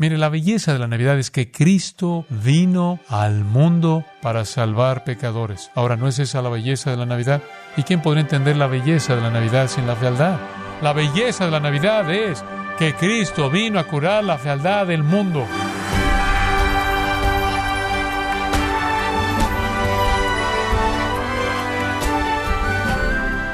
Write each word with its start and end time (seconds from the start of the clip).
Mire, 0.00 0.16
la 0.16 0.28
belleza 0.28 0.72
de 0.72 0.78
la 0.78 0.86
Navidad 0.86 1.18
es 1.18 1.32
que 1.32 1.50
Cristo 1.50 2.24
vino 2.30 3.00
al 3.08 3.42
mundo 3.42 4.04
para 4.22 4.44
salvar 4.44 5.02
pecadores. 5.02 5.72
Ahora, 5.74 5.96
¿no 5.96 6.06
es 6.06 6.20
esa 6.20 6.40
la 6.40 6.50
belleza 6.50 6.92
de 6.92 6.96
la 6.96 7.04
Navidad? 7.04 7.42
¿Y 7.76 7.82
quién 7.82 8.00
podría 8.00 8.20
entender 8.20 8.56
la 8.56 8.68
belleza 8.68 9.16
de 9.16 9.22
la 9.22 9.32
Navidad 9.32 9.66
sin 9.66 9.88
la 9.88 9.96
fealdad? 9.96 10.38
La 10.82 10.92
belleza 10.92 11.46
de 11.46 11.50
la 11.50 11.58
Navidad 11.58 12.08
es 12.14 12.44
que 12.78 12.94
Cristo 12.94 13.50
vino 13.50 13.80
a 13.80 13.88
curar 13.88 14.22
la 14.22 14.38
fealdad 14.38 14.86
del 14.86 15.02
mundo. 15.02 15.44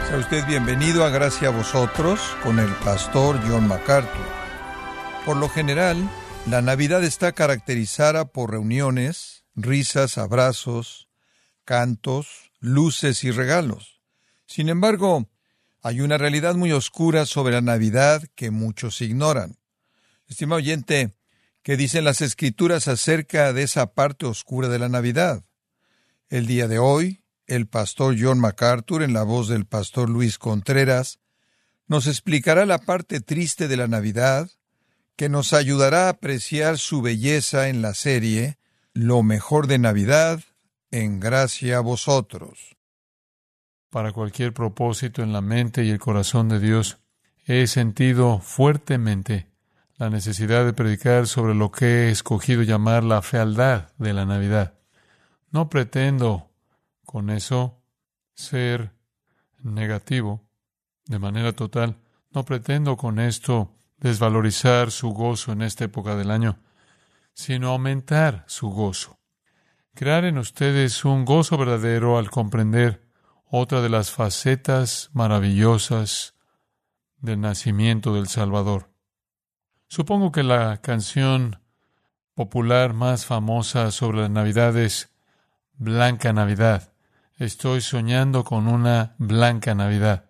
Sea 0.08 0.18
usted 0.18 0.46
bienvenido 0.46 1.06
a 1.06 1.08
Gracia 1.08 1.48
a 1.48 1.52
vosotros 1.52 2.20
con 2.42 2.58
el 2.58 2.68
pastor 2.84 3.40
John 3.48 3.66
MacArthur. 3.66 4.26
Por 5.24 5.38
lo 5.38 5.48
general, 5.48 6.06
la 6.46 6.60
Navidad 6.60 7.02
está 7.02 7.32
caracterizada 7.32 8.26
por 8.26 8.50
reuniones, 8.50 9.44
risas, 9.54 10.18
abrazos, 10.18 11.08
cantos, 11.64 12.52
luces 12.60 13.24
y 13.24 13.30
regalos. 13.30 14.02
Sin 14.46 14.68
embargo, 14.68 15.30
hay 15.82 16.00
una 16.00 16.18
realidad 16.18 16.54
muy 16.54 16.72
oscura 16.72 17.24
sobre 17.24 17.54
la 17.54 17.62
Navidad 17.62 18.22
que 18.34 18.50
muchos 18.50 19.00
ignoran. 19.00 19.56
Estimado 20.26 20.58
oyente, 20.58 21.14
¿qué 21.62 21.76
dicen 21.76 22.04
las 22.04 22.20
escrituras 22.20 22.88
acerca 22.88 23.52
de 23.52 23.62
esa 23.62 23.94
parte 23.94 24.26
oscura 24.26 24.68
de 24.68 24.78
la 24.78 24.90
Navidad? 24.90 25.44
El 26.28 26.46
día 26.46 26.68
de 26.68 26.78
hoy, 26.78 27.22
el 27.46 27.66
pastor 27.66 28.16
John 28.18 28.38
MacArthur, 28.38 29.02
en 29.02 29.14
la 29.14 29.22
voz 29.22 29.48
del 29.48 29.66
pastor 29.66 30.10
Luis 30.10 30.38
Contreras, 30.38 31.20
nos 31.86 32.06
explicará 32.06 32.66
la 32.66 32.78
parte 32.78 33.20
triste 33.20 33.66
de 33.66 33.76
la 33.76 33.88
Navidad, 33.88 34.50
que 35.16 35.28
nos 35.28 35.52
ayudará 35.52 36.06
a 36.06 36.10
apreciar 36.10 36.78
su 36.78 37.02
belleza 37.02 37.68
en 37.68 37.82
la 37.82 37.94
serie 37.94 38.58
Lo 38.92 39.22
mejor 39.22 39.66
de 39.66 39.78
Navidad, 39.78 40.40
en 40.90 41.18
gracia 41.20 41.78
a 41.78 41.80
vosotros. 41.80 42.76
Para 43.90 44.12
cualquier 44.12 44.52
propósito 44.52 45.22
en 45.22 45.32
la 45.32 45.40
mente 45.40 45.84
y 45.84 45.90
el 45.90 45.98
corazón 45.98 46.48
de 46.48 46.60
Dios, 46.60 46.98
he 47.46 47.66
sentido 47.66 48.40
fuertemente 48.40 49.48
la 49.96 50.10
necesidad 50.10 50.64
de 50.64 50.72
predicar 50.72 51.26
sobre 51.26 51.54
lo 51.54 51.70
que 51.70 51.86
he 51.86 52.10
escogido 52.10 52.62
llamar 52.62 53.04
la 53.04 53.22
fealdad 53.22 53.92
de 53.98 54.12
la 54.12 54.24
Navidad. 54.24 54.74
No 55.50 55.68
pretendo 55.68 56.50
con 57.04 57.30
eso 57.30 57.80
ser 58.34 58.92
negativo 59.62 60.44
de 61.06 61.18
manera 61.18 61.52
total. 61.52 61.96
No 62.30 62.44
pretendo 62.44 62.96
con 62.96 63.20
esto 63.20 63.70
desvalorizar 64.04 64.90
su 64.90 65.08
gozo 65.10 65.52
en 65.52 65.62
esta 65.62 65.84
época 65.84 66.14
del 66.14 66.30
año, 66.30 66.58
sino 67.32 67.70
aumentar 67.70 68.44
su 68.46 68.68
gozo. 68.68 69.18
Crear 69.94 70.26
en 70.26 70.36
ustedes 70.36 71.06
un 71.06 71.24
gozo 71.24 71.56
verdadero 71.56 72.18
al 72.18 72.30
comprender 72.30 73.02
otra 73.46 73.80
de 73.80 73.88
las 73.88 74.10
facetas 74.10 75.08
maravillosas 75.14 76.34
del 77.16 77.40
nacimiento 77.40 78.14
del 78.14 78.28
Salvador. 78.28 78.90
Supongo 79.88 80.32
que 80.32 80.42
la 80.42 80.82
canción 80.82 81.62
popular 82.34 82.92
más 82.92 83.24
famosa 83.24 83.90
sobre 83.90 84.20
la 84.20 84.28
Navidad 84.28 84.76
es 84.76 85.14
Blanca 85.72 86.34
Navidad. 86.34 86.92
Estoy 87.38 87.80
soñando 87.80 88.44
con 88.44 88.68
una 88.68 89.14
blanca 89.16 89.74
Navidad. 89.74 90.26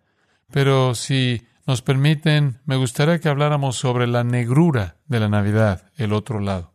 Pero 0.52 0.94
si 0.94 1.44
nos 1.66 1.82
permiten, 1.82 2.60
me 2.66 2.76
gustaría 2.76 3.20
que 3.20 3.28
habláramos 3.28 3.76
sobre 3.76 4.06
la 4.06 4.24
negrura 4.24 4.96
de 5.06 5.20
la 5.20 5.28
Navidad, 5.28 5.90
el 5.96 6.12
otro 6.12 6.40
lado. 6.40 6.74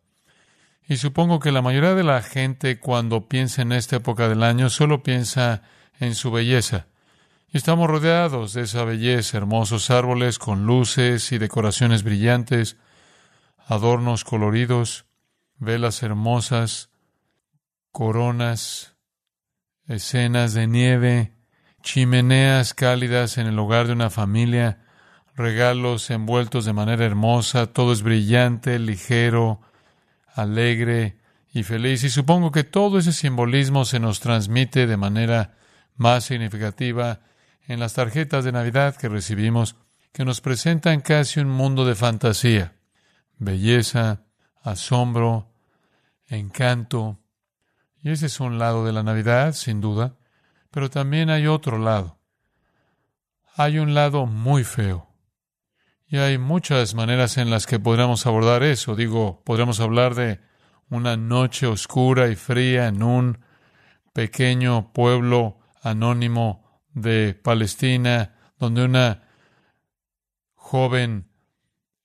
Y 0.87 0.97
supongo 0.97 1.39
que 1.39 1.51
la 1.51 1.61
mayoría 1.61 1.93
de 1.93 2.03
la 2.03 2.23
gente 2.23 2.79
cuando 2.79 3.27
piensa 3.27 3.61
en 3.61 3.71
esta 3.71 3.97
época 3.97 4.27
del 4.27 4.41
año 4.41 4.69
solo 4.71 5.03
piensa 5.03 5.61
en 5.99 6.15
su 6.15 6.31
belleza. 6.31 6.87
Y 7.51 7.57
estamos 7.57 7.87
rodeados 7.87 8.53
de 8.53 8.63
esa 8.63 8.83
belleza, 8.83 9.37
hermosos 9.37 9.91
árboles 9.91 10.39
con 10.39 10.65
luces 10.65 11.31
y 11.31 11.37
decoraciones 11.37 12.03
brillantes, 12.03 12.77
adornos 13.67 14.23
coloridos, 14.23 15.05
velas 15.57 16.01
hermosas, 16.01 16.89
coronas, 17.91 18.95
escenas 19.87 20.53
de 20.53 20.67
nieve, 20.67 21.33
chimeneas 21.81 22.73
cálidas 22.73 23.37
en 23.37 23.47
el 23.47 23.57
hogar 23.59 23.87
de 23.87 23.93
una 23.93 24.09
familia, 24.09 24.79
regalos 25.35 26.09
envueltos 26.09 26.65
de 26.65 26.73
manera 26.73 27.05
hermosa, 27.05 27.67
todo 27.67 27.93
es 27.93 28.01
brillante, 28.01 28.77
ligero, 28.79 29.61
alegre 30.33 31.17
y 31.53 31.63
feliz. 31.63 32.03
Y 32.03 32.09
supongo 32.09 32.51
que 32.51 32.63
todo 32.63 32.99
ese 32.99 33.13
simbolismo 33.13 33.85
se 33.85 33.99
nos 33.99 34.19
transmite 34.19 34.87
de 34.87 34.97
manera 34.97 35.55
más 35.95 36.25
significativa 36.25 37.21
en 37.67 37.79
las 37.79 37.93
tarjetas 37.93 38.45
de 38.45 38.51
Navidad 38.51 38.95
que 38.95 39.09
recibimos, 39.09 39.75
que 40.11 40.25
nos 40.25 40.41
presentan 40.41 41.01
casi 41.01 41.39
un 41.39 41.49
mundo 41.49 41.85
de 41.85 41.95
fantasía, 41.95 42.73
belleza, 43.37 44.23
asombro, 44.61 45.51
encanto. 46.27 47.19
Y 48.01 48.11
ese 48.11 48.27
es 48.27 48.39
un 48.39 48.59
lado 48.59 48.85
de 48.85 48.93
la 48.93 49.03
Navidad, 49.03 49.53
sin 49.53 49.81
duda. 49.81 50.15
Pero 50.71 50.89
también 50.89 51.29
hay 51.29 51.47
otro 51.47 51.77
lado. 51.77 52.19
Hay 53.55 53.79
un 53.79 53.93
lado 53.93 54.25
muy 54.25 54.63
feo. 54.63 55.07
Y 56.07 56.17
hay 56.17 56.37
muchas 56.37 56.95
maneras 56.95 57.37
en 57.37 57.49
las 57.49 57.67
que 57.67 57.79
podríamos 57.79 58.25
abordar 58.25 58.63
eso. 58.63 58.95
Digo, 58.95 59.43
podríamos 59.43 59.79
hablar 59.79 60.15
de 60.15 60.39
una 60.89 61.17
noche 61.17 61.67
oscura 61.67 62.29
y 62.29 62.35
fría 62.35 62.87
en 62.87 63.03
un 63.03 63.39
pequeño 64.13 64.91
pueblo 64.91 65.59
anónimo 65.83 66.81
de 66.93 67.33
Palestina, 67.35 68.35
donde 68.57 68.85
una 68.85 69.23
joven 70.55 71.29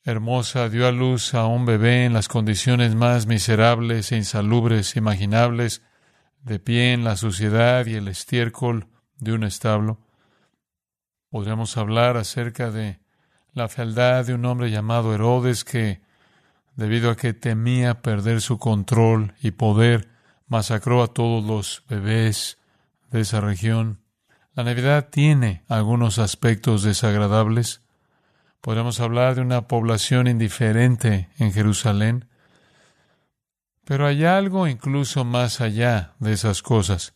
hermosa 0.05 0.69
dio 0.69 0.87
a 0.87 0.93
luz 0.93 1.35
a 1.35 1.47
un 1.47 1.65
bebé 1.65 2.05
en 2.05 2.13
las 2.13 2.29
condiciones 2.29 2.95
más 2.95 3.27
miserables 3.27 4.13
e 4.13 4.17
insalubres 4.17 4.97
imaginables, 4.97 5.83
de 6.45 6.59
pie 6.59 6.93
en 6.93 7.05
la 7.05 7.17
suciedad 7.17 7.87
y 7.87 7.95
el 7.95 8.07
estiércol 8.09 8.87
de 9.19 9.33
un 9.33 9.45
establo. 9.45 9.99
Podríamos 11.31 11.77
hablar 11.77 12.17
acerca 12.17 12.71
de 12.71 13.01
la 13.55 13.69
fealdad 13.69 14.27
de 14.27 14.35
un 14.35 14.45
hombre 14.45 14.71
llamado 14.71 15.15
Herodes 15.15 15.65
que, 15.65 16.03
debido 16.77 17.11
a 17.11 17.17
que 17.17 17.33
temía 17.33 18.03
perder 18.03 18.41
su 18.41 18.59
control 18.59 19.35
y 19.43 19.53
poder, 19.53 20.09
masacró 20.47 21.03
a 21.03 21.09
todos 21.09 21.45
los 21.45 21.83
bebés 21.89 22.59
de 23.11 23.21
esa 23.21 23.41
región. 23.41 24.01
La 24.55 24.65
Navidad 24.65 25.09
tiene 25.11 25.65
algunos 25.69 26.19
aspectos 26.19 26.83
desagradables. 26.83 27.81
Podríamos 28.61 29.01
hablar 29.01 29.35
de 29.35 29.41
una 29.41 29.67
población 29.67 30.27
indiferente 30.27 31.31
en 31.39 31.53
Jerusalén, 31.53 32.29
pero 33.85 34.07
hay 34.07 34.25
algo 34.25 34.67
incluso 34.67 35.25
más 35.25 35.61
allá 35.61 36.15
de 36.19 36.33
esas 36.33 36.63
cosas. 36.63 37.15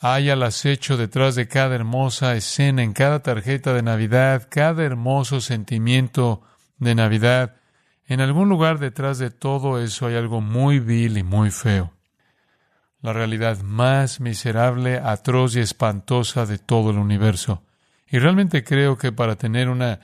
Hay 0.00 0.30
al 0.30 0.42
acecho 0.44 0.96
detrás 0.96 1.34
de 1.34 1.48
cada 1.48 1.74
hermosa 1.74 2.36
escena, 2.36 2.82
en 2.82 2.92
cada 2.92 3.20
tarjeta 3.20 3.72
de 3.72 3.82
Navidad, 3.82 4.46
cada 4.48 4.84
hermoso 4.84 5.40
sentimiento 5.40 6.42
de 6.78 6.94
Navidad. 6.94 7.56
En 8.06 8.20
algún 8.20 8.48
lugar 8.48 8.78
detrás 8.78 9.18
de 9.18 9.30
todo 9.30 9.82
eso 9.82 10.06
hay 10.06 10.14
algo 10.14 10.40
muy 10.40 10.78
vil 10.78 11.18
y 11.18 11.24
muy 11.24 11.50
feo. 11.50 11.92
La 13.00 13.12
realidad 13.12 13.60
más 13.62 14.20
miserable, 14.20 15.00
atroz 15.02 15.56
y 15.56 15.60
espantosa 15.60 16.46
de 16.46 16.58
todo 16.58 16.90
el 16.90 16.98
universo. 16.98 17.62
Y 18.08 18.18
realmente 18.18 18.64
creo 18.64 18.96
que 18.96 19.12
para 19.12 19.36
tener 19.36 19.68
una 19.68 20.00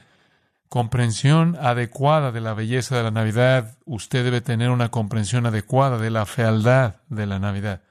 comprensión 0.69 1.57
adecuada 1.61 2.33
de 2.33 2.41
la 2.41 2.55
belleza 2.55 2.97
de 2.97 3.03
la 3.03 3.11
Navidad, 3.11 3.79
usted 3.85 4.25
debe 4.25 4.41
tener 4.41 4.71
una 4.71 4.91
comprensión 4.91 5.47
adecuada 5.47 5.99
de 5.99 6.11
la 6.11 6.27
fealdad 6.27 6.97
de 7.09 7.27
la 7.27 7.39
Navidad. 7.39 7.83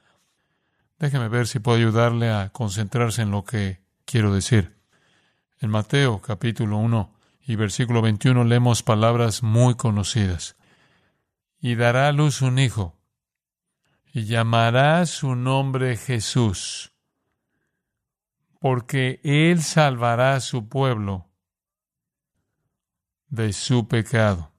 Déjeme 0.98 1.28
ver 1.28 1.46
si 1.46 1.58
puedo 1.58 1.78
ayudarle 1.78 2.30
a 2.30 2.50
concentrarse 2.50 3.22
en 3.22 3.30
lo 3.30 3.44
que 3.44 3.80
quiero 4.04 4.34
decir. 4.34 4.76
En 5.60 5.70
Mateo 5.70 6.20
capítulo 6.20 6.76
1 6.78 7.14
y 7.46 7.56
versículo 7.56 8.02
21 8.02 8.44
leemos 8.44 8.82
palabras 8.82 9.42
muy 9.42 9.74
conocidas. 9.74 10.56
Y 11.60 11.74
dará 11.76 12.08
a 12.08 12.12
luz 12.12 12.42
un 12.42 12.58
hijo, 12.58 12.98
y 14.12 14.24
llamará 14.24 15.06
su 15.06 15.34
nombre 15.34 15.96
Jesús, 15.96 16.92
porque 18.60 19.20
él 19.24 19.62
salvará 19.62 20.34
a 20.34 20.40
su 20.40 20.68
pueblo 20.68 21.26
de 23.34 23.52
su 23.52 23.88
pecado. 23.88 24.52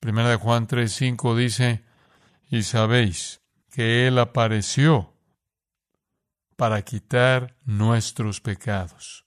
Primera 0.00 0.30
de 0.30 0.36
Juan 0.36 0.66
3:5 0.66 1.36
dice, 1.36 1.84
y 2.48 2.62
sabéis 2.62 3.42
que 3.70 4.06
Él 4.06 4.18
apareció 4.18 5.14
para 6.56 6.82
quitar 6.82 7.56
nuestros 7.64 8.40
pecados. 8.40 9.26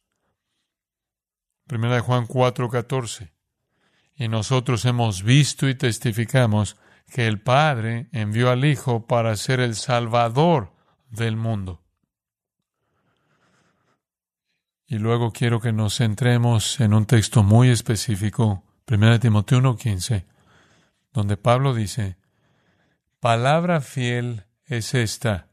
Primera 1.67 1.95
de 1.95 2.01
Juan 2.01 2.27
4:14, 2.27 3.33
Y 4.15 4.29
nosotros 4.29 4.85
hemos 4.85 5.23
visto 5.23 5.67
y 5.67 5.75
testificamos 5.75 6.77
que 7.07 7.27
el 7.27 7.41
Padre 7.41 8.07
envió 8.13 8.49
al 8.49 8.63
Hijo 8.63 9.07
para 9.07 9.35
ser 9.35 9.59
el 9.59 9.75
Salvador 9.75 10.73
del 11.09 11.35
mundo. 11.35 11.83
Y 14.87 14.99
luego 14.99 15.31
quiero 15.31 15.59
que 15.59 15.73
nos 15.73 15.97
centremos 15.97 16.79
en 16.79 16.93
un 16.93 17.05
texto 17.05 17.43
muy 17.43 17.69
específico, 17.69 18.63
1 18.87 19.19
Timoteo 19.19 19.59
1.15, 19.61 20.25
donde 21.11 21.37
Pablo 21.37 21.73
dice, 21.73 22.17
Palabra 23.19 23.81
fiel 23.81 24.45
es 24.65 24.93
esta, 24.93 25.47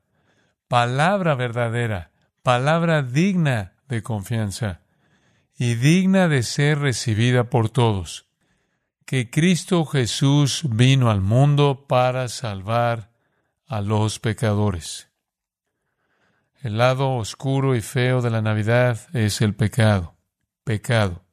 palabra 0.69 1.35
verdadera, 1.35 2.11
palabra 2.43 3.03
digna 3.03 3.75
de 3.89 4.03
confianza 4.03 4.83
y 5.57 5.75
digna 5.77 6.29
de 6.29 6.43
ser 6.43 6.81
recibida 6.81 7.45
por 7.45 7.71
todos, 7.71 8.27
que 9.07 9.31
Cristo 9.31 9.87
Jesús 9.87 10.63
vino 10.69 11.11
al 11.11 11.21
mundo 11.23 11.87
para 11.89 12.29
salvar 12.29 13.13
a 13.67 13.81
los 13.81 14.19
pecadores. 14.19 15.09
El 16.61 16.79
lado 16.79 17.17
oscuro 17.17 17.75
y 17.75 17.81
feo 17.81 18.21
de 18.21 18.31
la 18.31 18.43
Navidad 18.43 19.01
es 19.15 19.41
el 19.41 19.55
pecado, 19.55 20.17
pecado. 20.65 21.25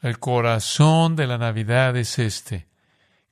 El 0.00 0.18
corazón 0.18 1.16
de 1.16 1.26
la 1.26 1.38
Navidad 1.38 1.96
es 1.96 2.18
este. 2.18 2.68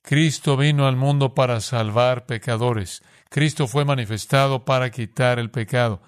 Cristo 0.03 0.57
vino 0.57 0.87
al 0.87 0.97
mundo 0.97 1.35
para 1.35 1.61
salvar 1.61 2.27
pecadores. 2.27 3.03
Cristo 3.29 3.69
fue 3.69 3.85
manifestado 3.85 4.65
para 4.65 4.91
quitar 4.91 5.39
el 5.39 5.51
pecado. 5.51 6.03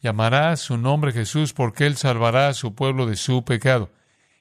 Llamará 0.00 0.56
su 0.56 0.76
nombre 0.76 1.12
Jesús 1.12 1.52
porque 1.52 1.86
Él 1.86 1.96
salvará 1.96 2.48
a 2.48 2.54
su 2.54 2.74
pueblo 2.74 3.06
de 3.06 3.16
su 3.16 3.44
pecado. 3.44 3.90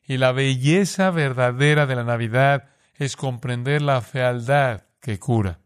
Y 0.06 0.18
la 0.18 0.32
belleza 0.32 1.10
verdadera 1.12 1.86
de 1.86 1.96
la 1.96 2.04
Navidad 2.04 2.70
es 2.96 3.16
comprender 3.16 3.82
la 3.82 4.02
fealdad 4.02 4.84
que 5.00 5.20
cura. 5.20 5.60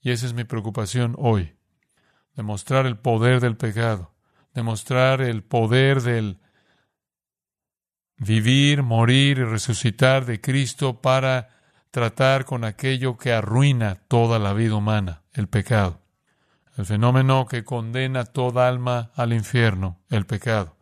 Y 0.00 0.10
esa 0.10 0.26
es 0.26 0.34
mi 0.34 0.44
preocupación 0.44 1.14
hoy 1.18 1.54
demostrar 2.36 2.86
el 2.86 2.98
poder 2.98 3.40
del 3.40 3.56
pecado, 3.56 4.12
demostrar 4.54 5.20
el 5.20 5.42
poder 5.42 6.02
del 6.02 6.40
vivir, 8.16 8.82
morir 8.82 9.38
y 9.38 9.44
resucitar 9.44 10.24
de 10.24 10.40
Cristo 10.40 11.00
para 11.00 11.50
tratar 11.90 12.44
con 12.44 12.64
aquello 12.64 13.16
que 13.16 13.32
arruina 13.32 13.96
toda 14.08 14.38
la 14.38 14.52
vida 14.52 14.74
humana, 14.74 15.22
el 15.32 15.48
pecado. 15.48 16.00
El 16.76 16.86
fenómeno 16.86 17.46
que 17.46 17.62
condena 17.62 18.24
toda 18.24 18.66
alma 18.66 19.12
al 19.14 19.32
infierno, 19.32 20.00
el 20.10 20.26
pecado. 20.26 20.76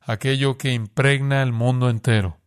Aquello 0.00 0.56
que 0.56 0.72
impregna 0.72 1.42
el 1.42 1.52
mundo 1.52 1.90
entero. 1.90 2.38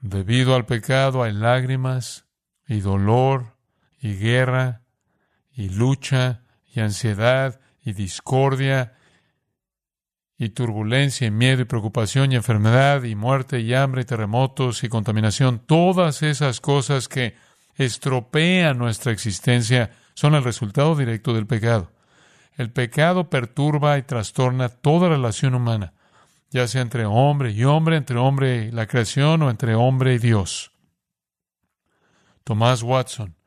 Debido 0.00 0.54
al 0.54 0.66
pecado 0.66 1.22
hay 1.22 1.32
lágrimas 1.32 2.26
y 2.66 2.80
dolor 2.80 3.56
y 4.00 4.16
guerra 4.16 4.82
y 5.52 5.70
lucha 5.70 6.42
y 6.66 6.80
ansiedad 6.80 7.60
y 7.82 7.92
discordia 7.92 8.97
y 10.38 10.50
turbulencia 10.50 11.26
y 11.26 11.30
miedo 11.30 11.62
y 11.62 11.64
preocupación 11.64 12.32
y 12.32 12.36
enfermedad 12.36 13.02
y 13.02 13.14
muerte 13.16 13.60
y 13.60 13.74
hambre 13.74 14.02
y 14.02 14.04
terremotos 14.04 14.84
y 14.84 14.88
contaminación, 14.88 15.58
todas 15.58 16.22
esas 16.22 16.60
cosas 16.60 17.08
que 17.08 17.34
estropean 17.74 18.78
nuestra 18.78 19.12
existencia 19.12 19.90
son 20.14 20.34
el 20.34 20.44
resultado 20.44 20.94
directo 20.94 21.34
del 21.34 21.46
pecado. 21.46 21.90
El 22.56 22.70
pecado 22.70 23.28
perturba 23.28 23.98
y 23.98 24.02
trastorna 24.02 24.68
toda 24.68 25.08
relación 25.08 25.54
humana, 25.54 25.92
ya 26.50 26.66
sea 26.68 26.82
entre 26.82 27.04
hombre 27.04 27.50
y 27.50 27.64
hombre, 27.64 27.96
entre 27.96 28.18
hombre 28.18 28.66
y 28.66 28.70
la 28.70 28.86
creación 28.86 29.42
o 29.42 29.50
entre 29.50 29.74
hombre 29.74 30.14
y 30.14 30.18
Dios. 30.18 30.72
Tomás 32.44 32.82
Watson 32.82 33.38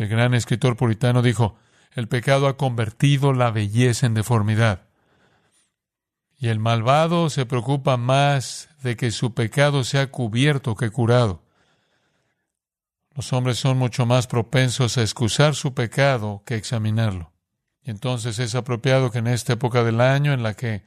el 0.00 0.08
gran 0.08 0.32
escritor 0.32 0.78
puritano 0.78 1.20
dijo, 1.20 1.58
el 1.92 2.08
pecado 2.08 2.46
ha 2.46 2.56
convertido 2.56 3.34
la 3.34 3.50
belleza 3.50 4.06
en 4.06 4.14
deformidad. 4.14 4.88
Y 6.42 6.48
el 6.48 6.58
malvado 6.58 7.28
se 7.28 7.44
preocupa 7.44 7.98
más 7.98 8.70
de 8.82 8.96
que 8.96 9.10
su 9.10 9.34
pecado 9.34 9.84
sea 9.84 10.10
cubierto 10.10 10.74
que 10.74 10.88
curado. 10.88 11.42
Los 13.14 13.34
hombres 13.34 13.58
son 13.58 13.76
mucho 13.76 14.06
más 14.06 14.26
propensos 14.26 14.96
a 14.96 15.02
excusar 15.02 15.54
su 15.54 15.74
pecado 15.74 16.42
que 16.46 16.54
examinarlo. 16.54 17.30
Y 17.82 17.90
entonces 17.90 18.38
es 18.38 18.54
apropiado 18.54 19.10
que 19.10 19.18
en 19.18 19.26
esta 19.26 19.52
época 19.52 19.84
del 19.84 20.00
año 20.00 20.32
en 20.32 20.42
la 20.42 20.54
que 20.54 20.82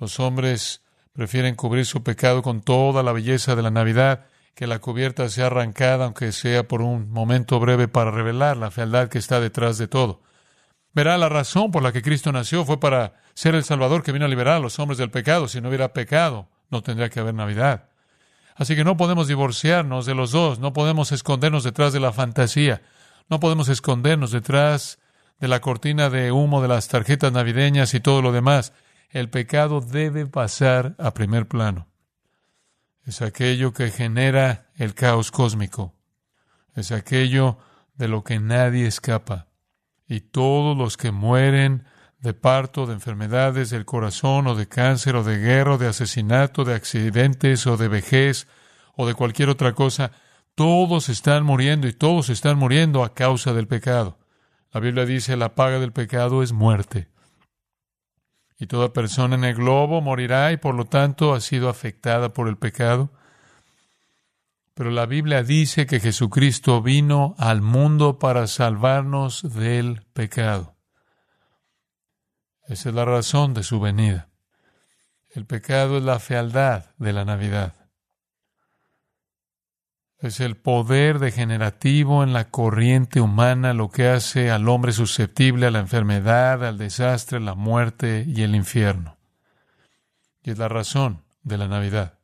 los 0.00 0.18
hombres 0.18 0.82
prefieren 1.12 1.54
cubrir 1.54 1.86
su 1.86 2.02
pecado 2.02 2.42
con 2.42 2.60
toda 2.60 3.04
la 3.04 3.12
belleza 3.12 3.54
de 3.54 3.62
la 3.62 3.70
Navidad, 3.70 4.26
que 4.56 4.66
la 4.66 4.80
cubierta 4.80 5.28
sea 5.28 5.46
arrancada, 5.46 6.06
aunque 6.06 6.32
sea 6.32 6.66
por 6.66 6.82
un 6.82 7.10
momento 7.10 7.60
breve, 7.60 7.86
para 7.86 8.10
revelar 8.10 8.56
la 8.56 8.72
fealdad 8.72 9.08
que 9.08 9.18
está 9.18 9.38
detrás 9.38 9.78
de 9.78 9.86
todo. 9.86 10.22
Verá, 10.94 11.16
la 11.16 11.28
razón 11.28 11.70
por 11.70 11.84
la 11.84 11.92
que 11.92 12.02
Cristo 12.02 12.32
nació 12.32 12.64
fue 12.64 12.80
para 12.80 13.14
ser 13.36 13.54
el 13.54 13.62
Salvador 13.62 14.02
que 14.02 14.10
vino 14.10 14.24
a 14.24 14.28
liberar 14.28 14.56
a 14.56 14.58
los 14.58 14.80
hombres 14.80 14.98
del 14.98 15.12
pecado. 15.12 15.46
Si 15.46 15.60
no 15.60 15.68
hubiera 15.68 15.92
pecado, 15.92 16.48
no 16.68 16.82
tendría 16.82 17.08
que 17.08 17.20
haber 17.20 17.34
Navidad. 17.34 17.90
Así 18.56 18.74
que 18.74 18.82
no 18.82 18.96
podemos 18.96 19.28
divorciarnos 19.28 20.06
de 20.06 20.16
los 20.16 20.32
dos, 20.32 20.58
no 20.58 20.72
podemos 20.72 21.12
escondernos 21.12 21.62
detrás 21.62 21.92
de 21.92 22.00
la 22.00 22.12
fantasía, 22.12 22.82
no 23.28 23.38
podemos 23.38 23.68
escondernos 23.68 24.32
detrás 24.32 24.98
de 25.38 25.46
la 25.46 25.60
cortina 25.60 26.10
de 26.10 26.32
humo 26.32 26.60
de 26.60 26.68
las 26.68 26.88
tarjetas 26.88 27.30
navideñas 27.30 27.94
y 27.94 28.00
todo 28.00 28.20
lo 28.20 28.32
demás. 28.32 28.72
El 29.10 29.30
pecado 29.30 29.80
debe 29.80 30.26
pasar 30.26 30.96
a 30.98 31.14
primer 31.14 31.46
plano 31.46 31.86
es 33.06 33.22
aquello 33.22 33.72
que 33.72 33.90
genera 33.90 34.66
el 34.74 34.94
caos 34.94 35.30
cósmico, 35.30 35.94
es 36.74 36.90
aquello 36.90 37.56
de 37.94 38.08
lo 38.08 38.24
que 38.24 38.40
nadie 38.40 38.86
escapa. 38.86 39.46
Y 40.08 40.20
todos 40.20 40.76
los 40.76 40.96
que 40.96 41.12
mueren 41.12 41.84
de 42.26 42.34
parto, 42.34 42.86
de 42.86 42.94
enfermedades 42.94 43.70
del 43.70 43.84
corazón, 43.84 44.48
o 44.48 44.54
de 44.54 44.66
cáncer, 44.66 45.14
o 45.14 45.22
de 45.22 45.38
guerra, 45.38 45.74
o 45.74 45.78
de 45.78 45.86
asesinato, 45.86 46.64
de 46.64 46.74
accidentes, 46.74 47.66
o 47.66 47.76
de 47.76 47.86
vejez, 47.88 48.48
o 48.96 49.06
de 49.06 49.14
cualquier 49.14 49.48
otra 49.48 49.72
cosa, 49.74 50.10
todos 50.56 51.08
están 51.08 51.44
muriendo 51.44 51.86
y 51.86 51.92
todos 51.92 52.28
están 52.28 52.58
muriendo 52.58 53.04
a 53.04 53.14
causa 53.14 53.52
del 53.52 53.68
pecado. 53.68 54.18
La 54.72 54.80
Biblia 54.80 55.06
dice 55.06 55.36
la 55.36 55.54
paga 55.54 55.78
del 55.78 55.92
pecado 55.92 56.42
es 56.42 56.52
muerte 56.52 57.08
y 58.58 58.66
toda 58.66 58.92
persona 58.92 59.36
en 59.36 59.44
el 59.44 59.54
globo 59.54 60.00
morirá 60.00 60.52
y 60.52 60.56
por 60.56 60.74
lo 60.74 60.86
tanto 60.86 61.34
ha 61.34 61.40
sido 61.40 61.68
afectada 61.68 62.32
por 62.32 62.48
el 62.48 62.56
pecado. 62.56 63.12
Pero 64.74 64.90
la 64.90 65.06
Biblia 65.06 65.42
dice 65.42 65.86
que 65.86 66.00
Jesucristo 66.00 66.82
vino 66.82 67.34
al 67.38 67.62
mundo 67.62 68.18
para 68.18 68.46
salvarnos 68.46 69.54
del 69.54 70.02
pecado. 70.12 70.75
Esa 72.68 72.88
es 72.88 72.94
la 72.94 73.04
razón 73.04 73.54
de 73.54 73.62
su 73.62 73.80
venida. 73.80 74.28
El 75.30 75.46
pecado 75.46 75.98
es 75.98 76.02
la 76.02 76.18
fealdad 76.18 76.94
de 76.98 77.12
la 77.12 77.24
Navidad 77.24 77.86
es 80.18 80.40
el 80.40 80.56
poder 80.56 81.18
degenerativo 81.18 82.22
en 82.22 82.32
la 82.32 82.50
corriente 82.50 83.20
humana 83.20 83.74
lo 83.74 83.90
que 83.90 84.08
hace 84.08 84.50
al 84.50 84.68
hombre 84.68 84.92
susceptible 84.92 85.66
a 85.66 85.70
la 85.70 85.80
enfermedad, 85.80 86.64
al 86.64 86.78
desastre, 86.78 87.38
la 87.38 87.54
muerte 87.54 88.24
y 88.26 88.42
el 88.42 88.54
infierno. 88.54 89.18
Y 90.42 90.50
es 90.50 90.58
la 90.58 90.68
razón 90.68 91.22
de 91.42 91.58
la 91.58 91.68
Navidad. 91.68 92.18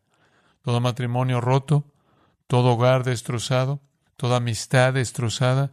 Todo 0.62 0.80
matrimonio 0.80 1.40
roto, 1.40 1.92
todo 2.46 2.72
hogar 2.72 3.04
destrozado, 3.04 3.80
toda 4.16 4.38
amistad 4.38 4.94
destrozada, 4.94 5.72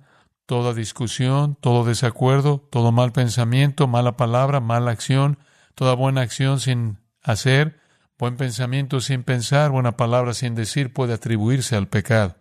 toda 0.49 0.73
discusión, 0.73 1.55
todo 1.61 1.85
desacuerdo, 1.85 2.67
todo 2.71 2.91
mal 2.91 3.11
pensamiento, 3.11 3.87
mala 3.87 4.17
palabra, 4.17 4.59
mala 4.59 4.89
acción, 4.89 5.37
toda 5.75 5.93
buena 5.93 6.21
acción 6.21 6.59
sin 6.59 6.97
hacer, 7.21 7.79
Buen 8.19 8.35
pensamiento 8.35 8.99
sin 8.99 9.23
pensar, 9.23 9.71
buena 9.71 9.95
palabra 9.95 10.33
sin 10.33 10.53
decir 10.53 10.91
puede 10.91 11.13
atribuirse 11.13 11.77
al 11.77 11.87
pecado. 11.87 12.35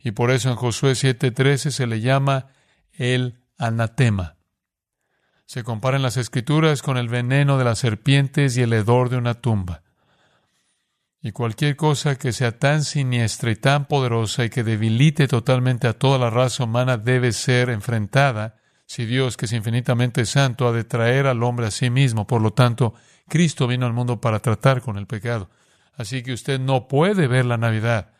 Y 0.00 0.10
por 0.10 0.32
eso 0.32 0.50
en 0.50 0.56
Josué 0.56 0.96
7:13 0.96 1.70
se 1.70 1.86
le 1.86 2.00
llama 2.00 2.48
el 2.92 3.38
anatema. 3.56 4.34
Se 5.46 5.62
compara 5.62 5.96
en 5.96 6.02
las 6.02 6.16
escrituras 6.16 6.82
con 6.82 6.96
el 6.96 7.08
veneno 7.08 7.56
de 7.56 7.62
las 7.62 7.78
serpientes 7.78 8.56
y 8.56 8.62
el 8.62 8.72
hedor 8.72 9.10
de 9.10 9.16
una 9.16 9.34
tumba. 9.34 9.81
Y 11.22 11.30
cualquier 11.30 11.76
cosa 11.76 12.16
que 12.16 12.32
sea 12.32 12.58
tan 12.58 12.82
siniestra 12.82 13.52
y 13.52 13.56
tan 13.56 13.86
poderosa 13.86 14.44
y 14.44 14.50
que 14.50 14.64
debilite 14.64 15.28
totalmente 15.28 15.86
a 15.86 15.92
toda 15.92 16.18
la 16.18 16.30
raza 16.30 16.64
humana 16.64 16.96
debe 16.96 17.32
ser 17.32 17.70
enfrentada 17.70 18.56
si 18.92 19.06
Dios, 19.06 19.38
que 19.38 19.46
es 19.46 19.52
infinitamente 19.52 20.26
santo, 20.26 20.68
ha 20.68 20.72
de 20.72 20.84
traer 20.84 21.26
al 21.26 21.42
hombre 21.42 21.66
a 21.66 21.70
sí 21.70 21.88
mismo. 21.88 22.26
Por 22.26 22.42
lo 22.42 22.52
tanto, 22.52 22.92
Cristo 23.26 23.66
vino 23.66 23.86
al 23.86 23.94
mundo 23.94 24.20
para 24.20 24.40
tratar 24.40 24.82
con 24.82 24.98
el 24.98 25.06
pecado. 25.06 25.48
Así 25.94 26.22
que 26.22 26.34
usted 26.34 26.60
no 26.60 26.88
puede 26.88 27.26
ver 27.26 27.46
la 27.46 27.56
Navidad 27.56 28.12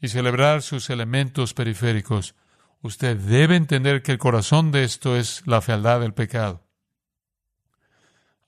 y 0.00 0.08
celebrar 0.08 0.62
sus 0.62 0.88
elementos 0.88 1.52
periféricos. 1.52 2.34
Usted 2.80 3.18
debe 3.18 3.56
entender 3.56 4.02
que 4.02 4.12
el 4.12 4.18
corazón 4.18 4.70
de 4.72 4.84
esto 4.84 5.16
es 5.16 5.42
la 5.46 5.60
fealdad 5.60 6.00
del 6.00 6.14
pecado. 6.14 6.62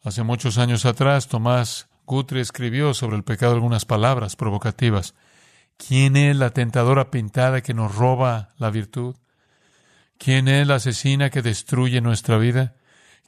Hace 0.02 0.22
muchos 0.22 0.56
años 0.56 0.86
atrás, 0.86 1.28
Tomás 1.28 1.90
Guthrie 2.08 2.40
escribió 2.40 2.94
sobre 2.94 3.16
el 3.16 3.22
pecado 3.22 3.52
algunas 3.52 3.84
palabras 3.84 4.34
provocativas. 4.34 5.14
¿Quién 5.76 6.16
es 6.16 6.34
la 6.34 6.50
tentadora 6.50 7.12
pintada 7.12 7.60
que 7.60 7.74
nos 7.74 7.94
roba 7.94 8.48
la 8.58 8.70
virtud? 8.70 9.14
¿Quién 10.18 10.48
es 10.48 10.66
la 10.66 10.76
asesina 10.76 11.30
que 11.30 11.42
destruye 11.42 12.00
nuestra 12.00 12.38
vida? 12.38 12.74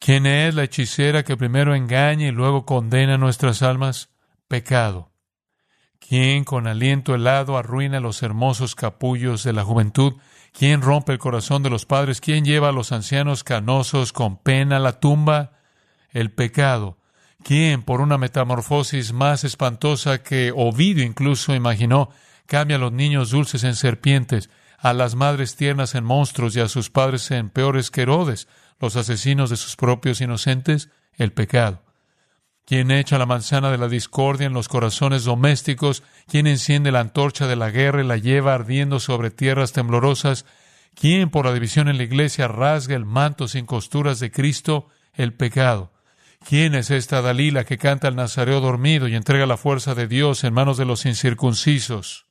¿Quién 0.00 0.26
es 0.26 0.54
la 0.54 0.64
hechicera 0.64 1.22
que 1.22 1.37
primero 1.37 1.75
engaña 1.75 2.26
y 2.26 2.32
luego 2.32 2.64
condena 2.64 3.18
nuestras 3.18 3.62
almas? 3.62 4.08
Pecado. 4.49 5.12
¿Quién 6.00 6.42
con 6.44 6.66
aliento 6.66 7.14
helado 7.14 7.56
arruina 7.56 8.00
los 8.00 8.22
hermosos 8.22 8.75
capullos 8.75 9.44
de 9.44 9.52
la 9.52 9.62
juventud? 9.62 10.14
¿Quién 10.52 10.80
rompe 10.80 11.12
el 11.12 11.18
corazón 11.18 11.62
de 11.62 11.70
los 11.70 11.84
padres? 11.87 12.20
¿Quién 12.20 12.44
lleva 12.44 12.70
a 12.70 12.72
los 12.72 12.90
ancianos 12.90 13.44
canosos 13.44 14.12
con 14.12 14.38
pena 14.38 14.78
a 14.78 14.80
la 14.80 14.99
tumba? 14.99 15.52
El 16.08 16.32
pecado. 16.32 17.00
¿Quién, 17.42 17.82
por 17.82 18.00
una 18.00 18.18
metamorfosis 18.18 19.12
más 19.12 19.44
espantosa 19.44 20.23
que 20.23 20.52
Ovidio 20.54 21.04
incluso 21.04 21.54
imaginó, 21.54 22.11
cambia 22.47 22.76
a 22.76 22.80
los 22.80 22.92
niños 22.92 23.30
dulces 23.30 23.64
en 23.64 23.75
serpientes, 23.75 24.50
a 24.78 24.92
las 24.92 25.14
madres 25.14 25.56
tiernas 25.56 25.94
en 25.94 26.04
monstruos 26.04 26.56
y 26.56 26.61
a 26.61 26.68
sus 26.68 26.90
padres 26.90 27.30
en 27.30 27.50
peores 27.50 27.90
que 27.90 28.02
Herodes? 28.02 28.49
los 28.80 28.97
asesinos 28.97 29.50
de 29.50 29.56
sus 29.56 29.76
propios 29.76 30.20
inocentes, 30.20 30.88
el 31.12 31.32
pecado. 31.32 31.82
¿Quién 32.64 32.90
echa 32.90 33.18
la 33.18 33.26
manzana 33.26 33.70
de 33.70 33.78
la 33.78 33.88
discordia 33.88 34.47
en 34.47 34.52
los 34.52 34.68
corazones 34.68 35.25
domésticos? 35.25 36.02
¿Quién 36.26 36.47
enciende 36.47 36.92
la 36.92 37.00
antorcha 37.00 37.47
de 37.47 37.56
la 37.56 37.70
guerra 37.70 38.02
y 38.02 38.06
la 38.06 38.16
lleva 38.16 38.54
ardiendo 38.54 39.00
sobre 39.00 39.30
tierras 39.30 39.73
temblorosas? 39.73 40.47
¿Quién 40.94 41.30
por 41.30 41.47
la 41.47 41.52
división 41.52 41.88
en 41.88 41.99
la 41.99 42.04
iglesia 42.04 42.49
rasga 42.49 42.97
el 42.97 43.04
manto 43.04 43.49
sin 43.49 43.66
costuras 43.66 44.18
de 44.18 44.30
Cristo? 44.30 44.88
El 45.12 45.35
pecado. 45.35 45.92
¿Quién 46.47 46.75
es 46.75 46.90
esta 46.90 47.23
Dalila 47.23 47.64
que 47.64 47.78
canta 47.78 48.09
el 48.09 48.16
Nazareo 48.16 48.61
dormido 48.61 49.06
y 49.09 49.14
entrega 49.14 49.47
la 49.47 49.56
fuerza 49.56 49.94
de 49.94 50.09
Dios 50.09 50.42
en 50.44 50.54
manos 50.54 50.76
de 50.76 50.85
los 50.85 51.06
incircuncisos? 51.06 52.26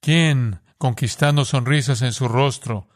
¿Quién, 0.00 0.60
conquistando 0.78 1.44
sonrisas 1.44 2.00
en 2.02 2.12
su 2.12 2.26
rostro, 2.26 2.88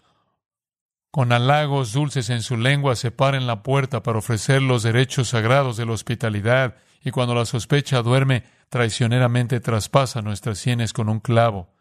con 1.10 1.32
halagos 1.32 1.92
dulces 1.92 2.30
en 2.30 2.42
su 2.42 2.56
lengua 2.56 2.96
se 2.96 3.10
para 3.10 3.36
en 3.36 3.46
la 3.46 3.62
puerta 3.62 4.02
para 4.02 4.18
ofrecer 4.18 4.62
los 4.62 4.82
derechos 4.82 5.28
sagrados 5.28 5.76
de 5.76 5.86
la 5.86 5.92
hospitalidad, 5.92 6.76
y 7.04 7.10
cuando 7.10 7.34
la 7.34 7.44
sospecha 7.44 8.02
duerme, 8.02 8.44
traicioneramente 8.68 9.60
traspasa 9.60 10.22
nuestras 10.22 10.58
sienes 10.58 10.92
con 10.92 11.08
un 11.08 11.20
clavo. 11.20 11.74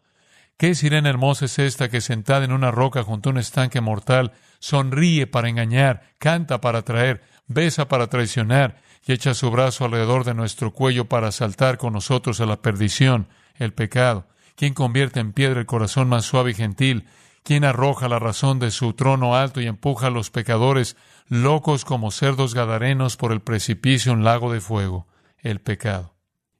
¿Qué 0.56 0.76
sirena 0.76 1.10
hermosa 1.10 1.46
es 1.46 1.58
esta 1.58 1.88
que 1.88 2.00
sentada 2.00 2.44
en 2.44 2.52
una 2.52 2.70
roca 2.70 3.02
junto 3.02 3.28
a 3.28 3.32
un 3.32 3.38
estanque 3.38 3.80
mortal, 3.80 4.32
sonríe 4.60 5.26
para 5.26 5.48
engañar, 5.48 6.02
canta 6.18 6.60
para 6.60 6.80
atraer, 6.80 7.22
besa 7.46 7.88
para 7.88 8.08
traicionar, 8.08 8.80
y 9.06 9.12
echa 9.12 9.34
su 9.34 9.50
brazo 9.50 9.84
alrededor 9.84 10.24
de 10.24 10.34
nuestro 10.34 10.72
cuello 10.72 11.06
para 11.06 11.30
saltar 11.32 11.76
con 11.76 11.92
nosotros 11.92 12.40
a 12.40 12.46
la 12.46 12.62
perdición, 12.62 13.28
el 13.56 13.72
pecado? 13.72 14.26
¿Quién 14.56 14.72
convierte 14.72 15.20
en 15.20 15.32
piedra 15.32 15.60
el 15.60 15.66
corazón 15.66 16.08
más 16.08 16.24
suave 16.24 16.52
y 16.52 16.54
gentil? 16.54 17.06
¿Quién 17.42 17.64
arroja 17.64 18.08
la 18.08 18.18
razón 18.18 18.58
de 18.58 18.70
su 18.70 18.94
trono 18.94 19.36
alto 19.36 19.60
y 19.60 19.66
empuja 19.66 20.06
a 20.06 20.10
los 20.10 20.30
pecadores 20.30 20.96
locos 21.28 21.84
como 21.84 22.10
cerdos 22.10 22.54
gadarenos 22.54 23.16
por 23.16 23.32
el 23.32 23.40
precipicio 23.40 24.12
un 24.12 24.24
lago 24.24 24.52
de 24.52 24.60
fuego? 24.60 25.06
El 25.38 25.60
pecado. 25.60 26.14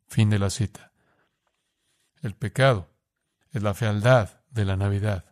Fin 0.08 0.28
de 0.28 0.38
la 0.38 0.50
cita. 0.50 0.92
El 2.20 2.34
pecado 2.34 2.90
es 3.52 3.62
la 3.62 3.74
fealdad 3.74 4.40
de 4.50 4.64
la 4.64 4.76
Navidad. 4.76 5.24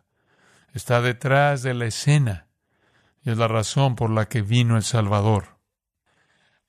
Está 0.73 1.01
detrás 1.01 1.61
de 1.61 1.75
la 1.75 1.85
escena 1.85 2.47
y 3.23 3.31
es 3.31 3.37
la 3.37 3.47
razón 3.47 3.95
por 3.95 4.09
la 4.09 4.27
que 4.27 4.41
vino 4.41 4.77
el 4.77 4.83
Salvador. 4.83 5.57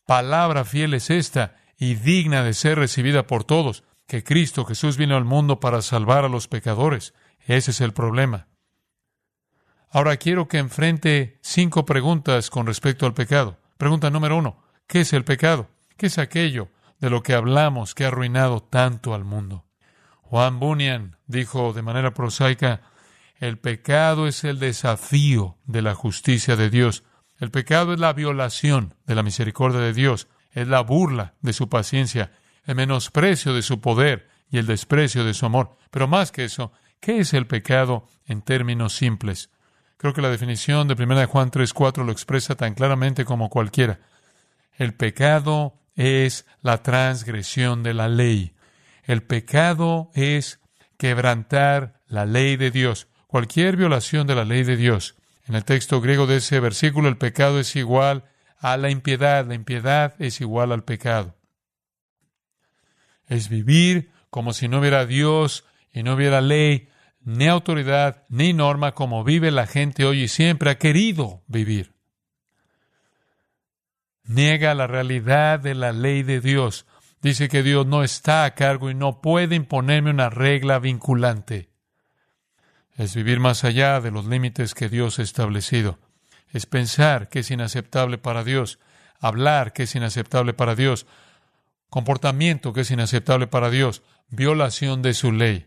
Palabra 0.07 0.65
fiel 0.65 0.95
es 0.95 1.11
esta 1.11 1.57
y 1.77 1.95
digna 1.95 2.43
de 2.43 2.55
ser 2.55 2.79
recibida 2.79 3.27
por 3.27 3.45
todos, 3.45 3.85
que 4.07 4.23
Cristo 4.23 4.65
Jesús 4.65 4.97
vino 4.97 5.17
al 5.17 5.25
mundo 5.25 5.61
para 5.61 5.83
salvar 5.83 6.25
a 6.25 6.29
los 6.29 6.47
pecadores. 6.47 7.15
Ese 7.41 7.71
es 7.71 7.81
el 7.81 7.93
problema. 7.93 8.49
Ahora 9.91 10.17
quiero 10.17 10.49
que 10.49 10.59
enfrente 10.59 11.39
cinco 11.41 11.87
preguntas 11.87 12.51
con 12.51 12.67
respecto 12.67 13.07
al 13.07 13.15
pecado. 13.15 13.59
Pregunta 13.79 14.11
número 14.11 14.37
uno, 14.37 14.63
¿qué 14.87 15.01
es 15.01 15.13
el 15.13 15.25
pecado? 15.25 15.69
¿Qué 15.97 16.07
es 16.07 16.19
aquello 16.19 16.69
de 17.01 17.11
lo 17.11 17.23
que 17.23 17.35
hablamos 17.35 17.95
que 17.95 18.05
ha 18.05 18.09
arruinado 18.09 18.63
tanto 18.63 19.15
al 19.15 19.25
mundo? 19.25 19.65
Juan 20.23 20.59
Bunyan 20.59 21.17
dijo 21.27 21.73
de 21.73 21.83
manera 21.83 22.13
prosaica, 22.13 22.81
el 23.45 23.59
pecado 23.59 24.27
es 24.27 24.43
el 24.43 24.59
desafío 24.59 25.59
de 25.67 25.83
la 25.83 25.95
justicia 25.95 26.57
de 26.57 26.71
Dios. 26.71 27.05
El 27.39 27.51
pecado 27.51 27.93
es 27.93 28.01
la 28.01 28.15
violación 28.15 28.95
de 29.05 29.15
la 29.15 29.23
misericordia 29.23 29.81
de 29.81 29.93
Dios, 29.93 30.29
es 30.53 30.67
la 30.67 30.81
burla 30.81 31.35
de 31.43 31.53
su 31.53 31.69
paciencia, 31.69 32.33
el 32.65 32.75
menosprecio 32.75 33.53
de 33.53 33.61
su 33.61 33.83
poder 33.83 34.31
y 34.51 34.57
el 34.57 34.65
desprecio 34.65 35.27
de 35.27 35.35
su 35.35 35.45
amor. 35.45 35.77
Pero 35.91 36.09
más 36.09 36.33
que 36.33 36.45
eso, 36.45 36.73
¿qué 37.01 37.19
es 37.19 37.35
el 37.35 37.47
pecado 37.47 38.07
en 38.25 38.41
términos 38.41 38.95
simples? 38.95 39.51
Creo 39.99 40.15
que 40.15 40.23
la 40.23 40.31
definición 40.31 40.89
de 40.89 40.95
1 40.95 41.27
Juan 41.27 41.51
3.4 41.51 42.03
lo 42.03 42.13
expresa 42.13 42.55
tan 42.55 42.73
claramente 42.73 43.27
como 43.27 43.51
cualquiera. 43.51 44.01
El 44.73 44.95
pecado 44.95 45.75
es 45.97 46.47
la 46.63 46.83
transgresión 46.83 47.83
de 47.83 47.93
la 47.93 48.09
ley. 48.09 48.55
El 49.03 49.23
pecado 49.23 50.11
es 50.15 50.61
quebrantar 50.97 52.01
la 52.07 52.25
ley 52.25 52.57
de 52.57 52.71
Dios. 52.71 53.07
Cualquier 53.35 53.77
violación 53.77 54.29
de 54.29 54.37
la 54.37 54.45
ley 54.45 54.63
de 54.63 54.77
Dios. 54.77 55.17
En 55.49 55.57
el 55.57 55.65
texto 55.65 56.01
griego 56.01 56.29
de 56.29 56.37
ese 56.37 56.61
versículo, 56.61 57.09
el 57.09 57.17
pecado 57.17 57.59
es 57.59 57.75
igual 57.75 58.23
a 58.61 58.77
la 58.77 58.91
impiedad. 58.91 59.45
La 59.45 59.55
impiedad 59.57 60.15
es 60.21 60.41
igual 60.41 60.71
al 60.71 60.85
pecado. 60.85 61.35
Es 63.27 63.49
vivir 63.49 64.13
como 64.31 64.53
si 64.53 64.69
no 64.69 64.79
hubiera 64.79 65.05
Dios 65.05 65.65
y 65.93 66.05
no 66.05 66.15
hubiera 66.15 66.41
ley, 66.41 66.91
ni 67.25 67.49
autoridad, 67.49 68.25
ni 68.29 68.53
norma 68.53 68.93
como 68.93 69.25
vive 69.25 69.51
la 69.51 69.67
gente 69.67 70.05
hoy 70.05 70.23
y 70.23 70.29
siempre 70.29 70.71
ha 70.71 70.79
querido 70.79 71.43
vivir. 71.49 71.93
Niega 74.23 74.77
la 74.77 74.87
realidad 74.87 75.59
de 75.59 75.75
la 75.75 75.91
ley 75.91 76.23
de 76.23 76.41
Dios. 76.41 76.87
Dice 77.21 77.49
que 77.49 77.65
Dios 77.65 77.85
no 77.85 78.05
está 78.05 78.45
a 78.45 78.55
cargo 78.55 78.91
y 78.91 78.95
no 78.95 79.21
puede 79.21 79.57
imponerme 79.57 80.11
una 80.11 80.31
regla 80.31 80.79
vinculante. 80.79 81.74
Es 82.97 83.15
vivir 83.15 83.41
más 83.41 83.65
allá 83.65 84.01
de 84.01 84.11
los 84.11 84.27
límites 84.27 84.75
que 84.75 84.89
Dios 84.89 85.19
ha 85.19 85.23
establecido. 85.23 85.99
Es 86.49 86.67
pensar 86.67 87.29
que 87.29 87.41
es 87.41 87.51
inaceptable 87.51 88.19
para 88.19 88.45
Dios, 88.45 88.79
hablar 89.19 89.73
que 89.73 89.85
es 89.85 89.95
inaceptable 89.97 90.55
para 90.55 90.77
Dios, 90.77 91.07
comportamiento 91.91 92.73
que 92.73 92.83
es 92.83 92.91
inaceptable 92.91 93.49
para 93.49 93.71
Dios, 93.71 94.03
violación 94.29 95.03
de 95.03 95.15
su 95.15 95.33
ley. 95.33 95.67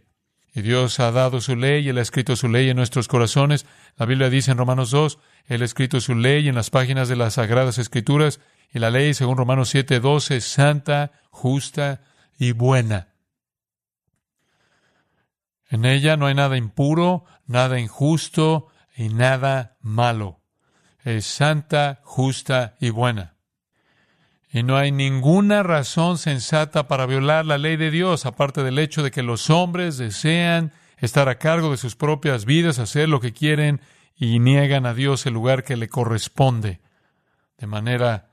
Y 0.53 0.61
Dios 0.61 0.99
ha 0.99 1.11
dado 1.11 1.39
su 1.39 1.55
ley 1.55 1.87
Él 1.87 1.99
ha 1.99 2.01
escrito 2.01 2.35
su 2.35 2.47
ley 2.47 2.69
en 2.69 2.77
nuestros 2.77 3.07
corazones. 3.07 3.65
La 3.97 4.05
Biblia 4.05 4.29
dice 4.29 4.51
en 4.51 4.57
Romanos 4.57 4.89
2, 4.89 5.19
Él 5.45 5.61
ha 5.61 5.65
escrito 5.65 6.01
su 6.01 6.15
ley 6.15 6.47
en 6.47 6.55
las 6.55 6.69
páginas 6.69 7.09
de 7.09 7.15
las 7.15 7.35
Sagradas 7.35 7.77
Escrituras. 7.77 8.39
Y 8.73 8.79
la 8.79 8.89
ley, 8.89 9.13
según 9.13 9.37
Romanos 9.37 9.69
7, 9.69 9.99
12, 9.99 10.37
es 10.37 10.45
santa, 10.45 11.11
justa 11.29 12.01
y 12.39 12.53
buena. 12.53 13.09
En 15.69 15.85
ella 15.85 16.17
no 16.17 16.27
hay 16.27 16.35
nada 16.35 16.57
impuro, 16.57 17.25
nada 17.45 17.79
injusto 17.79 18.67
y 18.95 19.09
nada 19.09 19.77
malo. 19.81 20.41
Es 21.03 21.25
santa, 21.25 22.01
justa 22.03 22.75
y 22.79 22.89
buena. 22.89 23.35
Y 24.51 24.63
no 24.63 24.77
hay 24.77 24.91
ninguna 24.91 25.61
razón 25.61 26.17
sensata 26.17 26.87
para 26.87 27.05
violar 27.05 27.45
la 27.45 27.57
ley 27.57 27.75
de 27.75 27.91
Dios, 27.91 28.25
aparte 28.25 28.63
del 28.63 28.79
hecho 28.79 29.03
de 29.03 29.11
que 29.11 29.23
los 29.23 29.49
hombres 29.49 29.97
desean 29.97 30.71
estar 30.97 31.29
a 31.29 31.37
cargo 31.37 31.71
de 31.71 31.77
sus 31.77 31.95
propias 31.95 32.45
vidas, 32.45 32.79
hacer 32.79 33.09
lo 33.09 33.19
que 33.19 33.33
quieren 33.33 33.81
y 34.15 34.39
niegan 34.39 34.85
a 34.85 34.93
Dios 34.93 35.25
el 35.25 35.33
lugar 35.33 35.63
que 35.63 35.77
le 35.77 35.89
corresponde 35.89 36.79
de 37.57 37.67
manera 37.67 38.29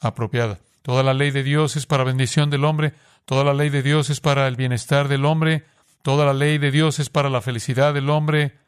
apropiada. 0.00 0.58
Toda 0.82 1.02
la 1.02 1.14
ley 1.14 1.30
de 1.30 1.44
Dios 1.44 1.76
es 1.76 1.86
para 1.86 2.04
bendición 2.04 2.50
del 2.50 2.64
hombre, 2.64 2.94
toda 3.24 3.44
la 3.44 3.54
ley 3.54 3.70
de 3.70 3.82
Dios 3.82 4.10
es 4.10 4.20
para 4.20 4.48
el 4.48 4.56
bienestar 4.56 5.08
del 5.08 5.24
hombre, 5.24 5.64
toda 6.02 6.26
la 6.26 6.34
ley 6.34 6.58
de 6.58 6.70
Dios 6.70 6.98
es 6.98 7.10
para 7.10 7.30
la 7.30 7.40
felicidad 7.40 7.94
del 7.94 8.10
hombre, 8.10 8.58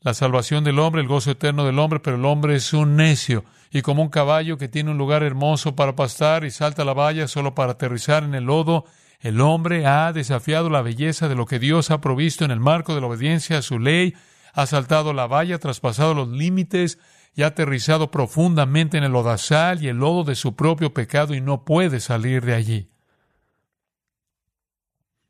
la 0.00 0.14
salvación 0.14 0.64
del 0.64 0.78
hombre, 0.78 1.02
el 1.02 1.08
gozo 1.08 1.30
eterno 1.30 1.64
del 1.64 1.78
hombre, 1.78 2.00
pero 2.00 2.16
el 2.16 2.24
hombre 2.24 2.56
es 2.56 2.72
un 2.72 2.96
necio 2.96 3.44
y 3.70 3.82
como 3.82 4.02
un 4.02 4.08
caballo 4.08 4.58
que 4.58 4.68
tiene 4.68 4.90
un 4.90 4.98
lugar 4.98 5.22
hermoso 5.22 5.76
para 5.76 5.94
pastar 5.94 6.44
y 6.44 6.50
salta 6.50 6.84
la 6.84 6.94
valla 6.94 7.28
solo 7.28 7.54
para 7.54 7.72
aterrizar 7.72 8.24
en 8.24 8.34
el 8.34 8.44
lodo, 8.44 8.84
el 9.20 9.40
hombre 9.40 9.86
ha 9.86 10.12
desafiado 10.12 10.70
la 10.70 10.82
belleza 10.82 11.28
de 11.28 11.34
lo 11.34 11.46
que 11.46 11.58
Dios 11.58 11.90
ha 11.90 12.00
provisto 12.00 12.44
en 12.44 12.50
el 12.50 12.60
marco 12.60 12.94
de 12.94 13.00
la 13.00 13.06
obediencia 13.06 13.58
a 13.58 13.62
su 13.62 13.78
ley, 13.78 14.14
ha 14.52 14.66
saltado 14.66 15.12
la 15.12 15.26
valla, 15.26 15.58
traspasado 15.58 16.14
los 16.14 16.28
límites 16.28 16.98
y 17.34 17.42
ha 17.42 17.48
aterrizado 17.48 18.10
profundamente 18.10 18.98
en 18.98 19.04
el 19.04 19.12
lodazal 19.12 19.82
y 19.82 19.88
el 19.88 19.98
lodo 19.98 20.24
de 20.24 20.34
su 20.34 20.56
propio 20.56 20.92
pecado 20.92 21.34
y 21.34 21.40
no 21.40 21.64
puede 21.64 22.00
salir 22.00 22.44
de 22.44 22.54
allí. 22.54 22.90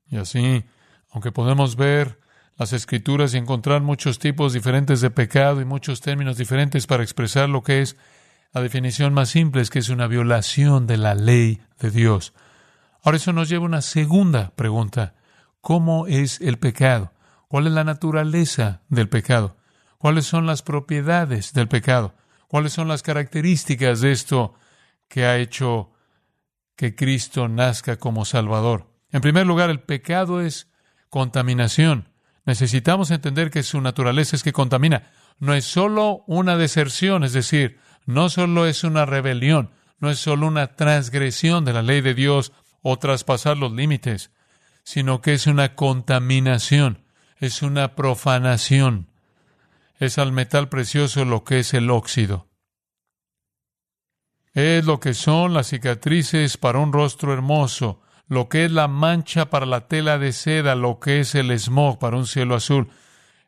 Y 0.08 0.16
así, 0.16 0.64
aunque 1.10 1.32
podemos 1.32 1.76
ver 1.76 2.20
las 2.56 2.72
escrituras 2.72 3.34
y 3.34 3.38
encontrar 3.38 3.80
muchos 3.82 4.18
tipos 4.18 4.52
diferentes 4.52 5.00
de 5.00 5.10
pecado 5.10 5.60
y 5.60 5.64
muchos 5.64 6.00
términos 6.00 6.36
diferentes 6.36 6.86
para 6.86 7.02
expresar 7.02 7.48
lo 7.48 7.62
que 7.62 7.80
es 7.80 7.96
La 8.52 8.60
definición 8.60 9.14
más 9.14 9.28
simple 9.28 9.62
es 9.62 9.70
que 9.70 9.78
es 9.78 9.90
una 9.90 10.08
violación 10.08 10.88
de 10.88 10.96
la 10.96 11.14
ley 11.14 11.62
de 11.78 11.90
Dios. 11.90 12.34
Ahora 13.02 13.16
eso 13.16 13.32
nos 13.32 13.48
lleva 13.48 13.64
a 13.64 13.68
una 13.68 13.80
segunda 13.80 14.50
pregunta. 14.56 15.14
¿Cómo 15.60 16.06
es 16.08 16.40
el 16.40 16.58
pecado? 16.58 17.12
¿Cuál 17.46 17.66
es 17.66 17.72
la 17.72 17.84
naturaleza 17.84 18.82
del 18.88 19.08
pecado? 19.08 19.56
¿Cuáles 19.98 20.26
son 20.26 20.46
las 20.46 20.62
propiedades 20.62 21.52
del 21.52 21.68
pecado? 21.68 22.14
¿Cuáles 22.48 22.72
son 22.72 22.88
las 22.88 23.02
características 23.02 24.00
de 24.00 24.12
esto 24.12 24.54
que 25.08 25.24
ha 25.24 25.38
hecho 25.38 25.92
que 26.74 26.94
Cristo 26.94 27.48
nazca 27.48 27.96
como 27.96 28.24
Salvador? 28.24 28.86
En 29.12 29.20
primer 29.20 29.46
lugar, 29.46 29.70
el 29.70 29.80
pecado 29.80 30.40
es 30.40 30.69
contaminación. 31.10 32.08
Necesitamos 32.46 33.10
entender 33.10 33.50
que 33.50 33.62
su 33.62 33.80
naturaleza 33.80 34.36
es 34.36 34.42
que 34.42 34.52
contamina. 34.52 35.10
No 35.38 35.54
es 35.54 35.64
solo 35.64 36.24
una 36.26 36.56
deserción, 36.56 37.24
es 37.24 37.32
decir, 37.32 37.78
no 38.06 38.30
solo 38.30 38.66
es 38.66 38.84
una 38.84 39.04
rebelión, 39.04 39.70
no 39.98 40.10
es 40.10 40.18
solo 40.18 40.46
una 40.46 40.74
transgresión 40.74 41.64
de 41.64 41.72
la 41.72 41.82
ley 41.82 42.00
de 42.00 42.14
Dios 42.14 42.52
o 42.82 42.98
traspasar 42.98 43.56
los 43.58 43.72
límites, 43.72 44.30
sino 44.82 45.20
que 45.20 45.34
es 45.34 45.46
una 45.46 45.74
contaminación, 45.74 47.04
es 47.38 47.62
una 47.62 47.94
profanación. 47.94 49.08
Es 49.98 50.18
al 50.18 50.32
metal 50.32 50.70
precioso 50.70 51.24
lo 51.26 51.44
que 51.44 51.58
es 51.58 51.74
el 51.74 51.90
óxido. 51.90 52.48
Es 54.52 54.84
lo 54.84 54.98
que 54.98 55.14
son 55.14 55.52
las 55.52 55.68
cicatrices 55.68 56.56
para 56.56 56.78
un 56.78 56.92
rostro 56.92 57.32
hermoso, 57.32 58.00
lo 58.30 58.48
que 58.48 58.64
es 58.64 58.70
la 58.70 58.86
mancha 58.86 59.50
para 59.50 59.66
la 59.66 59.88
tela 59.88 60.16
de 60.16 60.32
seda, 60.32 60.76
lo 60.76 61.00
que 61.00 61.18
es 61.18 61.34
el 61.34 61.50
smog 61.58 61.98
para 61.98 62.16
un 62.16 62.28
cielo 62.28 62.54
azul. 62.54 62.88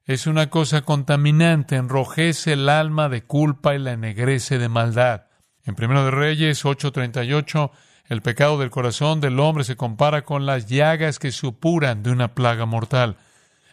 Es 0.07 0.27
una 0.27 0.51
cosa 0.51 0.83
contaminante, 0.83 1.77
enrojece 1.77 2.55
el 2.55 2.69
alma 2.69 3.09
de 3.09 3.23
culpa 3.23 3.77
y 3.77 3.79
la 3.79 3.93
ennegrece 3.93 4.59
de 4.59 4.69
maldad. 4.69 5.27
En 5.65 5.77
Primero 5.77 6.05
de 6.05 6.11
Reyes 6.11 6.65
8:38, 6.65 7.71
el 8.09 8.23
pecado 8.23 8.59
del 8.59 8.71
corazón 8.71 9.21
del 9.21 9.39
hombre 9.39 9.63
se 9.63 9.77
compara 9.77 10.25
con 10.25 10.47
las 10.47 10.67
llagas 10.67 11.21
que 11.21 11.31
supuran 11.31 12.03
de 12.03 12.11
una 12.11 12.35
plaga 12.35 12.67
mortal. 12.67 13.19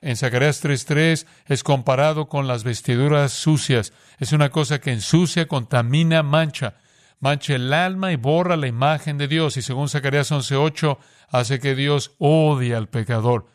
En 0.01 0.15
Zacarías 0.15 0.61
3:3 0.61 1.25
es 1.47 1.63
comparado 1.63 2.27
con 2.27 2.47
las 2.47 2.63
vestiduras 2.63 3.33
sucias. 3.33 3.93
Es 4.19 4.31
una 4.31 4.51
cosa 4.51 4.79
que 4.79 4.91
ensucia, 4.91 5.47
contamina, 5.47 6.21
mancha 6.21 6.75
mancha 7.19 7.55
el 7.55 7.73
alma 7.73 8.11
y 8.11 8.15
borra 8.15 8.57
la 8.57 8.67
imagen 8.67 9.17
de 9.17 9.27
Dios. 9.27 9.57
Y 9.57 9.61
según 9.61 9.89
Zacarías 9.89 10.31
11.8, 10.31 10.97
hace 11.29 11.59
que 11.59 11.75
Dios 11.75 12.15
odie 12.17 12.75
al 12.75 12.89
pecador. 12.89 13.47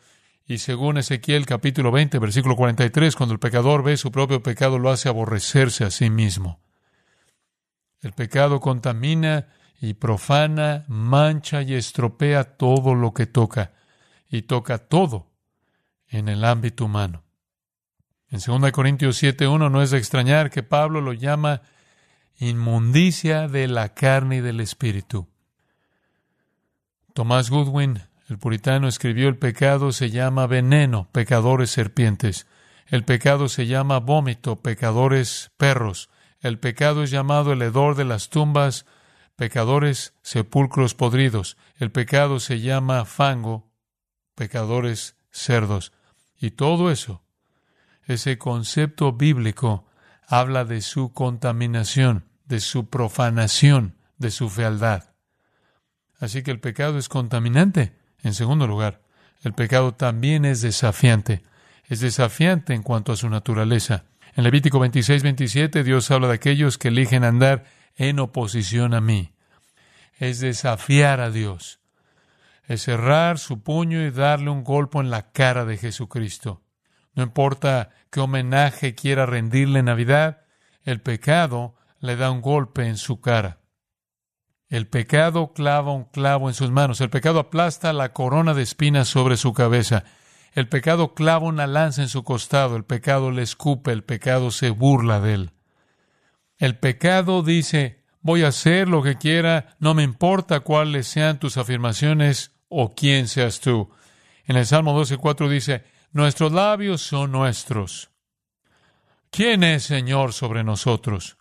Y 0.47 0.59
según 0.59 0.97
Ezequiel 0.97 1.45
capítulo 1.45 1.91
20, 1.91 2.19
versículo 2.19 2.55
43, 2.55 3.15
cuando 3.15 3.33
el 3.33 3.39
pecador 3.39 3.83
ve 3.83 3.97
su 3.97 4.11
propio 4.11 4.43
pecado, 4.43 4.77
lo 4.77 4.91
hace 4.91 5.09
aborrecerse 5.09 5.83
a 5.83 5.89
sí 5.89 6.09
mismo. 6.09 6.61
El 8.01 8.13
pecado 8.13 8.59
contamina 8.59 9.47
y 9.81 9.95
profana, 9.95 10.85
mancha 10.87 11.63
y 11.63 11.73
estropea 11.73 12.43
todo 12.57 12.93
lo 12.93 13.13
que 13.13 13.25
toca, 13.25 13.73
y 14.29 14.43
toca 14.43 14.77
todo 14.77 15.31
en 16.07 16.29
el 16.29 16.45
ámbito 16.45 16.85
humano. 16.85 17.23
En 18.29 18.39
2 18.39 18.71
Corintios 18.71 19.21
7.1 19.21 19.71
no 19.71 19.81
es 19.81 19.89
de 19.89 19.97
extrañar 19.97 20.51
que 20.51 20.61
Pablo 20.61 21.01
lo 21.01 21.13
llama 21.13 21.61
inmundicia 22.37 23.47
de 23.47 23.67
la 23.67 23.93
carne 23.93 24.37
y 24.37 24.41
del 24.41 24.59
espíritu. 24.59 25.27
Tomás 27.13 27.49
Goodwin, 27.49 28.01
el 28.27 28.37
puritano, 28.39 28.87
escribió 28.87 29.29
el 29.29 29.37
pecado 29.37 29.91
se 29.91 30.09
llama 30.09 30.47
veneno, 30.47 31.07
pecadores 31.11 31.69
serpientes. 31.69 32.47
El 32.87 33.05
pecado 33.05 33.47
se 33.49 33.67
llama 33.67 33.99
vómito, 33.99 34.57
pecadores 34.57 35.51
perros. 35.57 36.09
El 36.39 36.59
pecado 36.59 37.03
es 37.03 37.11
llamado 37.11 37.53
el 37.53 37.61
hedor 37.61 37.95
de 37.95 38.05
las 38.05 38.29
tumbas, 38.29 38.85
pecadores 39.35 40.13
sepulcros 40.21 40.93
podridos. 40.93 41.57
El 41.77 41.91
pecado 41.91 42.39
se 42.39 42.59
llama 42.59 43.05
fango, 43.05 43.71
pecadores 44.35 45.15
cerdos. 45.31 45.93
Y 46.37 46.51
todo 46.51 46.91
eso, 46.91 47.23
ese 48.03 48.37
concepto 48.37 49.13
bíblico, 49.13 49.87
habla 50.27 50.65
de 50.65 50.81
su 50.81 51.13
contaminación, 51.13 52.25
de 52.45 52.59
su 52.59 52.89
profanación, 52.89 53.95
de 54.17 54.31
su 54.31 54.49
fealdad. 54.49 55.15
Así 56.19 56.43
que 56.43 56.51
el 56.51 56.59
pecado 56.59 56.97
es 56.97 57.09
contaminante. 57.09 57.93
En 58.23 58.33
segundo 58.33 58.67
lugar, 58.67 59.01
el 59.43 59.53
pecado 59.53 59.93
también 59.93 60.45
es 60.45 60.61
desafiante. 60.61 61.43
Es 61.87 61.99
desafiante 61.99 62.73
en 62.73 62.83
cuanto 62.83 63.11
a 63.11 63.15
su 63.17 63.29
naturaleza. 63.29 64.05
En 64.35 64.43
Levítico 64.43 64.79
26, 64.79 65.23
27, 65.23 65.83
Dios 65.83 66.09
habla 66.11 66.27
de 66.27 66.33
aquellos 66.33 66.77
que 66.77 66.87
eligen 66.87 67.23
andar 67.23 67.65
en 67.95 68.19
oposición 68.19 68.93
a 68.93 69.01
mí. 69.01 69.33
Es 70.17 70.39
desafiar 70.39 71.19
a 71.19 71.29
Dios. 71.29 71.79
Es 72.67 72.83
cerrar 72.83 73.37
su 73.37 73.61
puño 73.61 74.01
y 74.01 74.11
darle 74.11 74.49
un 74.49 74.63
golpe 74.63 74.97
en 74.99 75.09
la 75.09 75.31
cara 75.31 75.65
de 75.65 75.77
Jesucristo. 75.77 76.64
No 77.15 77.23
importa 77.23 77.89
qué 78.11 78.19
homenaje 78.19 78.93
quiera 78.93 79.25
rendirle 79.25 79.79
en 79.79 79.85
Navidad, 79.85 80.41
el 80.83 81.01
pecado 81.01 81.75
le 81.99 82.15
da 82.15 82.29
un 82.29 82.41
golpe 82.41 82.87
en 82.87 82.97
su 82.97 83.21
cara. 83.21 83.59
El 84.67 84.87
pecado 84.87 85.53
clava 85.53 85.93
un 85.93 86.05
clavo 86.05 86.49
en 86.49 86.53
sus 86.53 86.71
manos. 86.71 86.99
El 87.01 87.09
pecado 87.09 87.39
aplasta 87.39 87.93
la 87.93 88.13
corona 88.13 88.53
de 88.53 88.63
espinas 88.63 89.07
sobre 89.07 89.37
su 89.37 89.53
cabeza. 89.53 90.03
El 90.53 90.67
pecado 90.67 91.13
clava 91.13 91.47
una 91.47 91.67
lanza 91.67 92.01
en 92.01 92.09
su 92.09 92.23
costado. 92.23 92.75
El 92.75 92.83
pecado 92.83 93.31
le 93.31 93.41
escupe. 93.41 93.91
El 93.91 94.03
pecado 94.03 94.51
se 94.51 94.71
burla 94.71 95.19
de 95.19 95.33
él. 95.33 95.51
El 96.57 96.77
pecado 96.77 97.43
dice, 97.43 98.03
voy 98.21 98.43
a 98.43 98.47
hacer 98.47 98.87
lo 98.87 99.03
que 99.03 99.17
quiera, 99.17 99.75
no 99.79 99.93
me 99.93 100.03
importa 100.03 100.61
cuáles 100.61 101.07
sean 101.07 101.37
tus 101.37 101.57
afirmaciones 101.57 102.53
o 102.69 102.95
quién 102.95 103.27
seas 103.27 103.59
tú. 103.59 103.91
En 104.45 104.55
el 104.55 104.65
Salmo 104.65 104.99
12.4 104.99 105.49
dice, 105.49 105.83
Nuestros 106.15 106.53
labios 106.53 107.01
son 107.01 107.33
nuestros. 107.33 108.09
¿Quién 109.31 109.65
es 109.65 109.83
Señor 109.83 110.31
sobre 110.31 110.63
nosotros? 110.63 111.35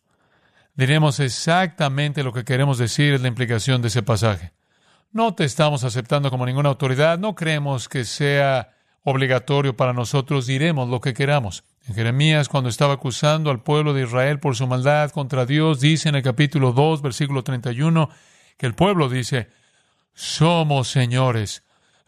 Diremos 0.74 1.20
exactamente 1.20 2.24
lo 2.24 2.32
que 2.32 2.42
queremos 2.42 2.76
decir 2.76 3.14
es 3.14 3.20
la 3.20 3.28
implicación 3.28 3.82
de 3.82 3.86
ese 3.86 4.02
pasaje. 4.02 4.52
No 5.12 5.32
te 5.36 5.44
estamos 5.44 5.84
aceptando 5.84 6.28
como 6.28 6.44
ninguna 6.44 6.70
autoridad, 6.70 7.20
no 7.20 7.36
creemos 7.36 7.88
que 7.88 8.04
sea 8.04 8.72
obligatorio 9.04 9.76
para 9.76 9.92
nosotros, 9.92 10.48
diremos 10.48 10.88
lo 10.88 11.00
que 11.00 11.14
queramos. 11.14 11.62
En 11.86 11.94
Jeremías, 11.94 12.48
cuando 12.48 12.68
estaba 12.68 12.94
acusando 12.94 13.52
al 13.52 13.62
pueblo 13.62 13.94
de 13.94 14.02
Israel 14.02 14.40
por 14.40 14.56
su 14.56 14.66
maldad 14.66 15.12
contra 15.12 15.46
Dios, 15.46 15.78
dice 15.78 16.08
en 16.08 16.16
el 16.16 16.22
capítulo 16.24 16.72
2, 16.72 17.00
versículo 17.00 17.44
31, 17.44 18.10
que 18.56 18.66
el 18.66 18.74
pueblo 18.74 19.08
dice, 19.08 19.50
somos 20.14 20.88
señores, 20.88 21.62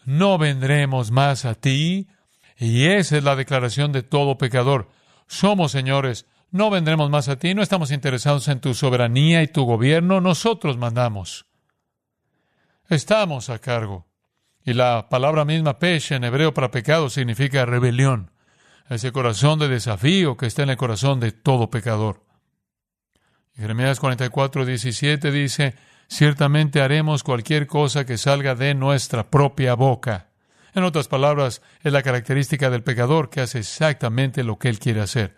no 0.05 0.37
vendremos 0.37 1.13
más 1.13 1.45
a 1.45 1.55
ti, 1.55 2.09
y 2.59 2.87
esa 2.87 3.19
es 3.19 3.25
la 3.25 3.37
declaración 3.37 3.93
de 3.93 4.03
todo 4.03 4.39
pecador. 4.39 4.89
Somos 5.27 5.73
señores, 5.73 6.27
no 6.51 6.71
vendremos 6.71 7.11
más 7.11 7.29
a 7.29 7.39
ti, 7.39 7.55
no 7.55 7.63
estamos 7.63 7.91
interesados 7.91 8.49
en 8.49 8.61
tu 8.61 8.75
soberanía 8.75 9.43
y 9.43 9.49
tu 9.49 9.65
gobierno, 9.65 10.21
nosotros 10.21 10.77
mandamos. 10.77 11.47
Estamos 12.89 13.51
a 13.51 13.59
cargo. 13.59 14.07
Y 14.65 14.73
la 14.73 15.09
palabra 15.09 15.45
misma 15.45 15.79
pesh 15.79 16.13
en 16.13 16.25
hebreo 16.25 16.55
para 16.55 16.71
pecado 16.71 17.09
significa 17.11 17.67
rebelión, 17.67 18.33
ese 18.89 19.13
corazón 19.13 19.59
de 19.59 19.69
desafío 19.69 20.37
que 20.37 20.47
está 20.47 20.63
en 20.63 20.71
el 20.71 20.77
corazón 20.77 21.21
de 21.21 21.33
todo 21.33 21.71
pecador. 21.71 22.25
Jeremías 23.55 24.01
44, 24.01 24.65
17 24.65 25.31
dice, 25.31 25.75
ciertamente 26.09 26.81
haremos 26.81 27.23
cualquier 27.23 27.67
cosa 27.67 28.05
que 28.05 28.19
salga 28.19 28.55
de 28.55 28.75
nuestra 28.75 29.31
propia 29.31 29.75
boca. 29.75 30.26
En 30.77 30.85
otras 30.85 31.09
palabras, 31.09 31.63
es 31.83 31.91
la 31.91 32.03
característica 32.03 32.69
del 32.69 32.83
pecador 32.83 33.31
que 33.31 33.41
hace 33.41 33.61
exactamente 33.61 34.45
lo 34.45 34.59
que 34.59 34.69
él 34.69 34.79
quiere 34.79 35.01
hacer. 35.01 35.35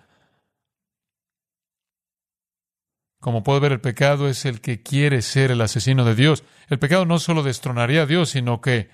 Como 3.20 3.44
puede 3.44 3.61
ver, 3.61 3.70
el 3.70 3.81
pecado 3.81 4.29
es 4.29 4.44
el 4.44 4.61
que 4.61 4.83
quiere 4.83 5.22
ser 5.22 5.53
el 5.53 5.61
asesino 5.61 6.05
de 6.05 6.16
Dios. 6.16 6.42
El 6.68 6.81
pecado 6.81 7.07
no 7.07 7.20
solo 7.20 7.44
destronaría 7.44 8.03
a 8.03 8.07
Dios, 8.07 8.31
sino 8.31 8.61
que 8.61 8.90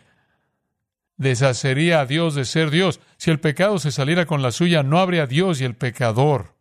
deshacería 1.16 2.00
a 2.00 2.07
Dios 2.07 2.35
de 2.35 2.44
ser 2.44 2.70
Dios. 2.70 3.00
Si 3.16 3.30
el 3.30 3.40
pecado 3.40 3.78
se 3.78 3.90
saliera 3.90 4.26
con 4.26 4.42
la 4.42 4.52
suya, 4.52 4.83
no 4.83 4.98
habría 4.98 5.26
Dios 5.26 5.62
y 5.62 5.64
el 5.64 5.76
pecador 5.76 6.57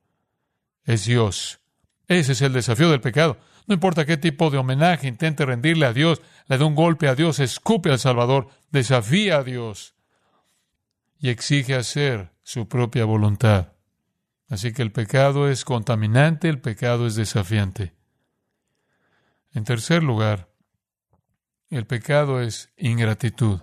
es 0.85 1.03
Dios. 1.03 1.59
Ese 2.07 2.31
es 2.31 2.41
el 2.41 2.53
desafío 2.53 2.89
del 2.89 3.01
pecado. 3.01 3.37
No 3.67 3.73
importa 3.73 4.05
qué 4.05 4.17
tipo 4.17 4.49
de 4.49 4.57
homenaje 4.57 5.07
intente 5.07 5.45
rendirle 5.45 5.85
a 5.85 5.93
Dios, 5.93 6.21
le 6.47 6.57
da 6.57 6.65
un 6.65 6.75
golpe 6.75 7.07
a 7.07 7.15
Dios, 7.15 7.39
escupe 7.39 7.89
al 7.91 7.99
Salvador, 7.99 8.47
desafía 8.71 9.37
a 9.37 9.43
Dios 9.43 9.95
y 11.19 11.29
exige 11.29 11.75
hacer 11.75 12.33
su 12.43 12.67
propia 12.67 13.05
voluntad. 13.05 13.73
Así 14.49 14.73
que 14.73 14.81
el 14.81 14.91
pecado 14.91 15.49
es 15.49 15.63
contaminante, 15.63 16.49
el 16.49 16.59
pecado 16.59 17.07
es 17.07 17.15
desafiante. 17.15 17.95
En 19.53 19.63
tercer 19.63 20.03
lugar, 20.03 20.49
el 21.69 21.87
pecado 21.87 22.41
es 22.41 22.73
ingratitud. 22.77 23.61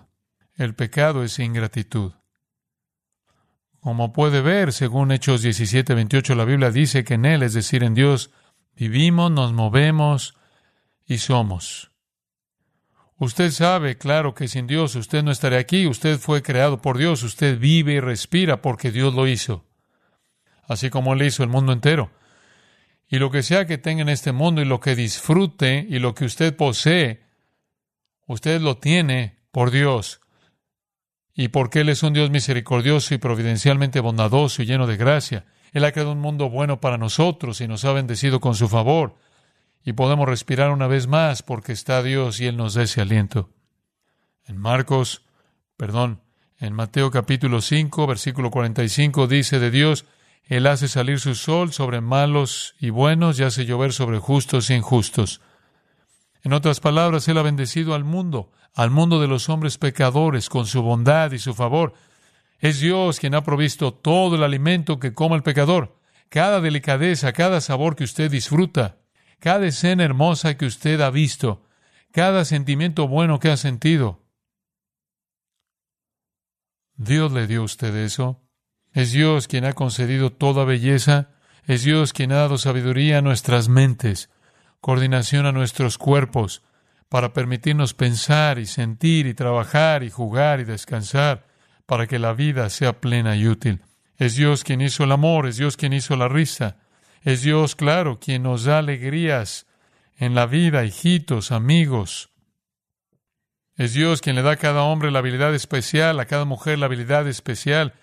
El 0.57 0.75
pecado 0.75 1.23
es 1.23 1.39
ingratitud. 1.39 2.13
Como 3.81 4.13
puede 4.13 4.41
ver, 4.41 4.73
según 4.73 5.13
Hechos 5.13 5.43
17, 5.43 5.95
28, 5.95 6.35
la 6.35 6.45
Biblia 6.45 6.71
dice 6.71 7.05
que 7.05 7.15
en 7.15 7.25
Él, 7.25 7.43
es 7.43 7.55
decir, 7.55 7.83
en 7.83 7.95
Dios, 7.95 8.31
vivimos, 8.75 9.31
nos 9.31 9.53
movemos 9.53 10.37
y 11.07 11.19
somos. 11.19 11.91
Usted 13.21 13.51
sabe, 13.51 13.99
claro, 13.99 14.35
que 14.35 14.49
sin 14.49 14.67
Dios 14.67 14.95
usted 14.95 15.23
no 15.23 15.31
estaría 15.31 15.59
aquí. 15.59 15.87
Usted 15.87 16.19
fue 16.19 16.43
creado 16.43 16.81
por 16.81 16.97
Dios. 16.97 17.23
Usted 17.23 17.59
vive 17.59 17.93
y 17.93 18.01
respira 18.01 18.63
porque 18.63 18.91
Dios 18.91 19.13
lo 19.13 19.29
hizo. 19.29 19.67
Así 20.67 20.89
como 20.89 21.13
Él 21.13 21.23
hizo 21.23 21.43
el 21.43 21.51
mundo 21.51 21.73
entero. 21.73 22.11
Y 23.09 23.19
lo 23.19 23.31
que 23.31 23.43
sea 23.43 23.67
que 23.67 23.77
tenga 23.77 24.01
en 24.01 24.09
este 24.09 24.33
mundo 24.33 24.63
y 24.63 24.65
lo 24.65 24.81
que 24.81 24.95
disfrute 24.95 25.87
y 25.87 25.99
lo 25.99 26.15
que 26.15 26.25
usted 26.25 26.57
posee, 26.57 27.21
usted 28.27 28.59
lo 28.61 28.79
tiene 28.79 29.37
por 29.51 29.71
Dios. 29.71 30.23
Y 31.35 31.49
porque 31.49 31.81
Él 31.81 31.91
es 31.91 32.03
un 32.03 32.15
Dios 32.15 32.31
misericordioso 32.31 33.13
y 33.13 33.19
providencialmente 33.19 34.01
bondadoso 34.01 34.63
y 34.63 34.67
lleno 34.67 34.87
de 34.87 34.97
gracia. 34.97 35.45
Él 35.73 35.85
ha 35.85 35.93
creado 35.93 36.13
un 36.13 36.21
mundo 36.21 36.51
bueno 36.51 36.81
para 36.81 36.99
nosotros 36.99 37.61
y 37.61 37.69
nos 37.69 37.85
ha 37.85 37.93
bendecido 37.93 38.41
con 38.41 38.55
su 38.55 38.69
favor 38.69 39.17
y 39.85 39.93
podemos 39.93 40.29
respirar 40.29 40.71
una 40.71 40.87
vez 40.87 41.07
más 41.07 41.43
porque 41.43 41.73
está 41.73 42.03
Dios 42.03 42.41
y 42.41 42.47
Él 42.47 42.57
nos 42.57 42.75
da 42.75 42.83
ese 42.83 43.01
aliento. 43.01 43.51
En 44.47 44.59
Marcos, 44.59 45.23
perdón, 45.77 46.21
en 46.59 46.75
Mateo 46.75 47.11
capítulo 47.11 47.61
5, 47.61 48.07
versículo 48.07 48.51
45 48.51 49.27
dice 49.27 49.59
de 49.59 49.71
Dios, 49.71 50.05
Él 50.45 50.67
hace 50.67 50.89
salir 50.89 51.21
su 51.21 51.35
sol 51.35 51.73
sobre 51.73 52.01
malos 52.01 52.75
y 52.79 52.91
buenos 52.91 53.41
y 53.41 53.45
hace 53.45 53.65
llover 53.65 53.93
sobre 53.93 54.19
justos 54.19 54.69
y 54.71 54.75
injustos. 54.75 55.41
En 56.43 56.53
otras 56.53 56.81
palabras, 56.81 57.29
Él 57.29 57.39
ha 57.39 57.43
bendecido 57.43 57.95
al 57.95 58.05
mundo, 58.05 58.51
al 58.75 58.91
mundo 58.91 59.21
de 59.21 59.29
los 59.29 59.49
hombres 59.49 59.79
pecadores, 59.79 60.49
con 60.49 60.67
su 60.67 60.83
bondad 60.83 61.33
y 61.33 61.39
su 61.39 61.55
favor. 61.55 61.95
Es 62.61 62.81
Dios 62.81 63.19
quien 63.19 63.35
ha 63.35 63.43
provisto 63.43 63.95
todo 63.95 64.37
el 64.37 64.43
alimento 64.43 65.01
que 65.01 65.15
coma 65.15 65.35
el 65.35 65.43
pecador, 65.43 65.99
cada 66.29 66.61
delicadeza, 66.61 67.33
cada 67.33 67.61
sabor 67.61 67.97
que 67.97 68.05
usted 68.05 68.31
disfruta, 68.31 68.99
cada 69.39 69.67
escena 69.67 70.05
hermosa 70.05 70.57
que 70.57 70.67
usted 70.67 71.01
ha 71.01 71.11
visto, 71.11 71.65
cada 72.13 72.45
sentimiento 72.45 73.09
bueno 73.09 73.41
que 73.41 73.51
ha 73.51 73.57
sentido. 73.57 74.23
Dios 76.97 77.33
le 77.33 77.47
dio 77.47 77.63
a 77.63 77.65
usted 77.65 77.97
eso. 77.97 78.43
Es 78.93 79.13
Dios 79.13 79.49
quien 79.49 79.65
ha 79.65 79.73
concedido 79.73 80.31
toda 80.31 80.67
belleza. 80.67 81.31
Es 81.65 81.83
Dios 81.83 82.13
quien 82.13 82.31
ha 82.33 82.37
dado 82.37 82.59
sabiduría 82.59 83.19
a 83.19 83.23
nuestras 83.23 83.71
mentes, 83.71 84.29
coordinación 84.81 85.47
a 85.47 85.53
nuestros 85.53 85.97
cuerpos, 85.97 86.63
para 87.09 87.33
permitirnos 87.33 87.95
pensar 87.95 88.59
y 88.59 88.67
sentir 88.67 89.27
y 89.27 89.35
trabajar 89.35 90.03
y 90.03 90.11
jugar 90.11 90.61
y 90.61 90.65
descansar, 90.65 91.47
para 91.91 92.07
que 92.07 92.21
la 92.21 92.35
vida 92.35 92.71
sea 92.71 93.01
plena 93.01 93.35
y 93.35 93.49
útil. 93.49 93.83
Es 94.17 94.37
Dios 94.37 94.63
quien 94.63 94.81
hizo 94.81 95.03
el 95.03 95.11
amor, 95.11 95.49
es 95.49 95.57
Dios 95.57 95.77
quien 95.77 95.93
hizo 95.93 96.15
la 96.15 96.29
risa, 96.29 96.77
es 97.23 97.43
Dios, 97.43 97.75
claro, 97.75 98.21
quien 98.21 98.45
nos 98.45 98.63
da 98.63 98.79
alegrías 98.79 99.67
en 100.17 100.37
la 100.37 100.47
vida, 100.47 100.85
hijitos, 100.85 101.51
amigos. 101.51 102.31
Es 103.75 103.93
Dios 103.93 104.21
quien 104.21 104.37
le 104.37 104.43
da 104.43 104.53
a 104.53 104.57
cada 104.57 104.85
hombre 104.85 105.11
la 105.11 105.19
habilidad 105.19 105.53
especial, 105.53 106.21
a 106.21 106.27
cada 106.27 106.45
mujer 106.45 106.79
la 106.79 106.87
habilidad 106.87 107.27
especial, 107.27 107.95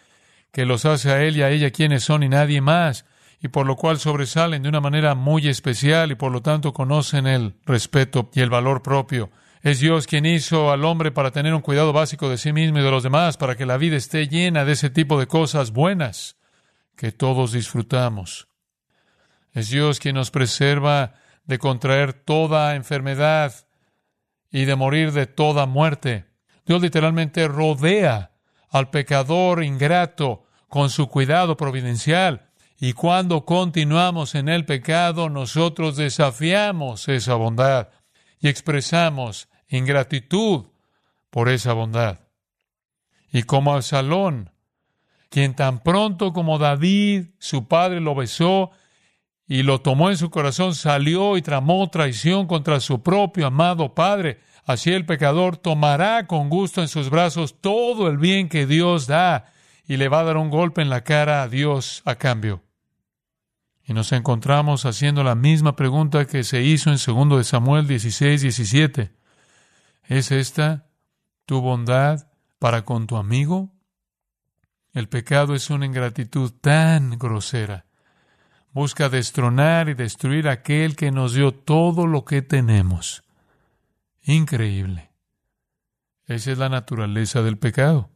que 0.51 0.65
los 0.65 0.83
hace 0.83 1.09
a 1.09 1.23
él 1.23 1.37
y 1.37 1.43
a 1.43 1.49
ella 1.49 1.71
quienes 1.71 2.03
son 2.03 2.23
y 2.23 2.27
nadie 2.27 2.59
más, 2.59 3.05
y 3.41 3.47
por 3.47 3.65
lo 3.65 3.77
cual 3.77 3.99
sobresalen 3.99 4.63
de 4.63 4.67
una 4.67 4.81
manera 4.81 5.15
muy 5.15 5.47
especial 5.47 6.11
y 6.11 6.15
por 6.15 6.33
lo 6.33 6.41
tanto 6.41 6.73
conocen 6.73 7.25
el 7.25 7.55
respeto 7.65 8.29
y 8.33 8.41
el 8.41 8.49
valor 8.49 8.83
propio. 8.83 9.31
Es 9.61 9.79
Dios 9.79 10.07
quien 10.07 10.25
hizo 10.25 10.71
al 10.71 10.85
hombre 10.85 11.11
para 11.11 11.31
tener 11.31 11.53
un 11.53 11.61
cuidado 11.61 11.93
básico 11.93 12.29
de 12.29 12.37
sí 12.37 12.53
mismo 12.53 12.79
y 12.79 12.83
de 12.83 12.91
los 12.91 13.03
demás, 13.03 13.37
para 13.37 13.55
que 13.55 13.65
la 13.65 13.77
vida 13.77 13.95
esté 13.95 14.27
llena 14.27 14.65
de 14.65 14.73
ese 14.73 14.89
tipo 14.89 15.19
de 15.19 15.27
cosas 15.27 15.71
buenas 15.71 16.37
que 16.95 17.11
todos 17.11 17.51
disfrutamos. 17.51 18.47
Es 19.53 19.69
Dios 19.69 19.99
quien 19.99 20.15
nos 20.15 20.31
preserva 20.31 21.13
de 21.45 21.57
contraer 21.57 22.13
toda 22.13 22.75
enfermedad 22.75 23.53
y 24.51 24.65
de 24.65 24.75
morir 24.75 25.11
de 25.11 25.25
toda 25.25 25.65
muerte. 25.65 26.25
Dios 26.65 26.81
literalmente 26.81 27.47
rodea 27.47 28.31
al 28.69 28.89
pecador 28.89 29.63
ingrato 29.63 30.45
con 30.67 30.89
su 30.89 31.07
cuidado 31.07 31.57
providencial. 31.57 32.49
Y 32.79 32.93
cuando 32.93 33.45
continuamos 33.45 34.35
en 34.35 34.49
el 34.49 34.65
pecado, 34.65 35.29
nosotros 35.29 35.95
desafiamos 35.95 37.07
esa 37.07 37.35
bondad 37.35 37.89
y 38.39 38.47
expresamos 38.47 39.49
ingratitud 39.67 40.65
por 41.29 41.49
esa 41.49 41.73
bondad. 41.73 42.19
Y 43.31 43.43
como 43.43 43.73
Absalón, 43.73 44.51
quien 45.29 45.55
tan 45.55 45.79
pronto 45.83 46.33
como 46.33 46.57
David, 46.57 47.27
su 47.39 47.67
padre, 47.67 47.99
lo 47.99 48.15
besó, 48.15 48.71
y 49.47 49.63
lo 49.63 49.79
tomó 49.79 50.09
en 50.09 50.17
su 50.17 50.29
corazón, 50.29 50.75
salió 50.75 51.37
y 51.37 51.41
tramó 51.41 51.89
traición 51.89 52.47
contra 52.47 52.79
su 52.79 53.01
propio 53.01 53.47
amado 53.47 53.93
Padre. 53.95 54.39
Así 54.65 54.91
el 54.91 55.05
pecador 55.05 55.55
tomará 55.55 56.27
con 56.27 56.49
gusto 56.49 56.81
en 56.81 56.89
sus 56.89 57.09
brazos 57.09 57.61
todo 57.61 58.09
el 58.09 58.17
bien 58.17 58.49
que 58.49 58.65
Dios 58.65 59.07
da 59.07 59.45
y 59.87 59.95
le 59.95 60.09
va 60.09 60.19
a 60.19 60.23
dar 60.25 60.37
un 60.37 60.49
golpe 60.49 60.81
en 60.81 60.89
la 60.89 61.05
cara 61.05 61.43
a 61.43 61.47
Dios 61.47 62.01
a 62.03 62.15
cambio. 62.15 62.66
Y 63.87 63.93
nos 63.93 64.11
encontramos 64.11 64.85
haciendo 64.85 65.23
la 65.23 65.33
misma 65.33 65.75
pregunta 65.75 66.27
que 66.27 66.43
se 66.43 66.61
hizo 66.61 66.91
en 66.91 66.97
2 66.97 67.37
de 67.37 67.43
Samuel 67.43 67.87
16, 67.87 68.41
17. 68.41 69.11
¿Es 70.03 70.31
esta 70.31 70.87
tu 71.45 71.61
bondad 71.61 72.27
para 72.59 72.83
con 72.83 73.07
tu 73.07 73.17
amigo? 73.17 73.71
El 74.93 75.07
pecado 75.07 75.55
es 75.55 75.69
una 75.69 75.85
ingratitud 75.85 76.51
tan 76.51 77.17
grosera 77.17 77.87
busca 78.77 79.09
destronar 79.09 79.89
y 79.89 79.95
destruir 79.95 80.47
aquel 80.47 80.95
que 80.95 81.09
nos 81.09 81.33
dio 81.33 81.51
todo 81.51 82.05
lo 82.05 82.25
que 82.25 82.43
tenemos. 82.43 83.23
Increíble. 84.21 85.09
Esa 86.27 86.51
es 86.51 86.59
la 86.59 86.69
naturaleza 86.69 87.41
del 87.41 87.57
pecado. 87.57 88.11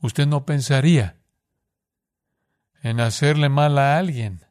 Usted 0.00 0.28
no 0.28 0.46
pensaría 0.46 1.16
en 2.80 3.00
hacerle 3.00 3.48
mal 3.48 3.76
a 3.76 3.98
alguien 3.98 4.46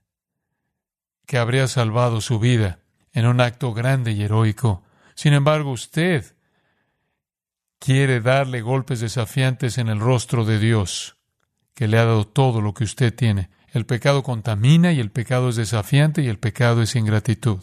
que 1.25 1.37
habría 1.37 1.67
salvado 1.67 2.21
su 2.21 2.39
vida 2.39 2.79
en 3.13 3.25
un 3.25 3.41
acto 3.41 3.73
grande 3.73 4.11
y 4.11 4.23
heroico. 4.23 4.83
Sin 5.15 5.33
embargo, 5.33 5.71
usted 5.71 6.35
quiere 7.79 8.21
darle 8.21 8.61
golpes 8.61 8.99
desafiantes 8.99 9.77
en 9.77 9.89
el 9.89 9.99
rostro 9.99 10.45
de 10.45 10.59
Dios, 10.59 11.17
que 11.75 11.87
le 11.87 11.97
ha 11.97 12.05
dado 12.05 12.25
todo 12.25 12.61
lo 12.61 12.73
que 12.73 12.83
usted 12.83 13.13
tiene. 13.13 13.49
El 13.71 13.85
pecado 13.85 14.23
contamina 14.23 14.91
y 14.91 14.99
el 14.99 15.11
pecado 15.11 15.49
es 15.49 15.55
desafiante 15.55 16.21
y 16.21 16.27
el 16.27 16.39
pecado 16.39 16.81
es 16.81 16.95
ingratitud. 16.95 17.59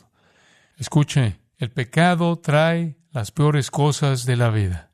Escuche, 0.77 1.41
el 1.57 1.71
pecado 1.71 2.39
trae 2.39 2.97
las 3.13 3.33
peores 3.33 3.71
cosas 3.71 4.25
de 4.27 4.37
la 4.37 4.51
vida. 4.51 4.93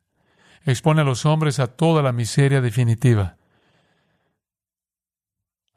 Expone 0.64 1.02
a 1.02 1.04
los 1.04 1.26
hombres 1.26 1.58
a 1.60 1.68
toda 1.68 2.02
la 2.02 2.12
miseria 2.12 2.60
definitiva. 2.60 3.35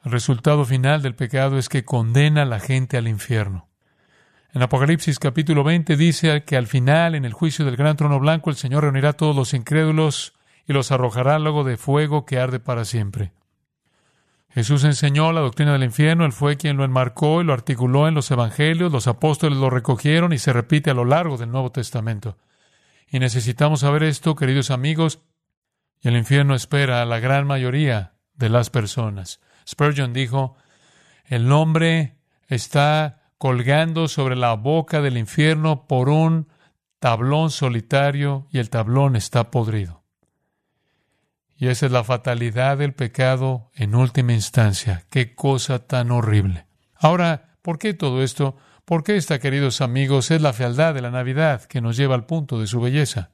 El 0.05 0.12
resultado 0.12 0.63
final 0.63 1.01
del 1.01 1.15
pecado 1.15 1.57
es 1.57 1.67
que 1.67 1.83
condena 1.83 2.43
a 2.43 2.45
la 2.45 2.59
gente 2.59 2.97
al 2.97 3.07
infierno. 3.07 3.67
En 4.53 4.62
Apocalipsis 4.62 5.19
capítulo 5.19 5.63
20 5.63 5.97
dice 5.97 6.43
que 6.43 6.55
al 6.55 6.67
final, 6.67 7.15
en 7.15 7.25
el 7.25 7.33
juicio 7.33 7.65
del 7.65 7.75
gran 7.75 7.97
trono 7.97 8.19
blanco, 8.19 8.49
el 8.49 8.55
Señor 8.55 8.83
reunirá 8.83 9.09
a 9.09 9.13
todos 9.13 9.35
los 9.35 9.53
incrédulos 9.53 10.33
y 10.65 10.73
los 10.73 10.91
arrojará 10.91 11.38
luego 11.38 11.63
de 11.63 11.77
fuego 11.77 12.25
que 12.25 12.39
arde 12.39 12.59
para 12.59 12.85
siempre. 12.85 13.33
Jesús 14.51 14.83
enseñó 14.85 15.31
la 15.31 15.41
doctrina 15.41 15.73
del 15.73 15.83
infierno, 15.83 16.25
Él 16.25 16.31
fue 16.31 16.57
quien 16.57 16.77
lo 16.77 16.83
enmarcó 16.83 17.41
y 17.41 17.43
lo 17.43 17.53
articuló 17.53 18.07
en 18.07 18.15
los 18.15 18.31
evangelios, 18.31 18.91
los 18.91 19.07
apóstoles 19.07 19.59
lo 19.59 19.69
recogieron 19.69 20.33
y 20.33 20.39
se 20.39 20.53
repite 20.53 20.89
a 20.89 20.95
lo 20.95 21.05
largo 21.05 21.38
del 21.38 21.51
Nuevo 21.51 21.71
Testamento. 21.71 22.38
Y 23.07 23.19
necesitamos 23.19 23.81
saber 23.81 24.03
esto, 24.03 24.35
queridos 24.35 24.71
amigos, 24.71 25.19
y 26.01 26.07
el 26.07 26.17
infierno 26.17 26.55
espera 26.55 27.01
a 27.01 27.05
la 27.05 27.19
gran 27.19 27.45
mayoría 27.45 28.13
de 28.33 28.49
las 28.49 28.69
personas. 28.69 29.41
Spurgeon 29.69 30.13
dijo, 30.13 30.55
el 31.25 31.51
hombre 31.51 32.17
está 32.47 33.21
colgando 33.38 34.08
sobre 34.08 34.36
la 34.36 34.53
boca 34.55 35.01
del 35.01 35.17
infierno 35.17 35.86
por 35.88 36.10
un 36.10 36.47
tablón 36.97 37.51
solitario 37.51 38.47
y 38.51 38.58
el 38.58 38.71
tablón 38.71 39.15
está 39.15 39.51
podrido. 39.51 40.03
Y 41.55 41.67
esa 41.67 41.86
es 41.86 41.91
la 41.91 42.03
fatalidad 42.03 42.77
del 42.77 42.93
pecado 42.93 43.69
en 43.75 43.93
última 43.93 44.34
instancia. 44.34 45.03
Qué 45.10 45.36
cosa 45.36 45.79
tan 45.79 46.10
horrible. 46.10 46.65
Ahora, 46.95 47.58
¿por 47.62 47.77
qué 47.77 47.93
todo 47.93 48.23
esto? 48.23 48.58
Porque 48.86 49.17
esta, 49.17 49.39
queridos 49.39 49.82
amigos, 49.82 50.32
es 50.32 50.41
la 50.41 50.53
fealdad 50.53 50.95
de 50.95 51.01
la 51.01 51.12
Navidad 51.12 51.63
que 51.65 51.82
nos 51.82 51.95
lleva 51.95 52.15
al 52.15 52.25
punto 52.25 52.60
de 52.60 52.65
su 52.65 52.82
belleza. 52.82 53.32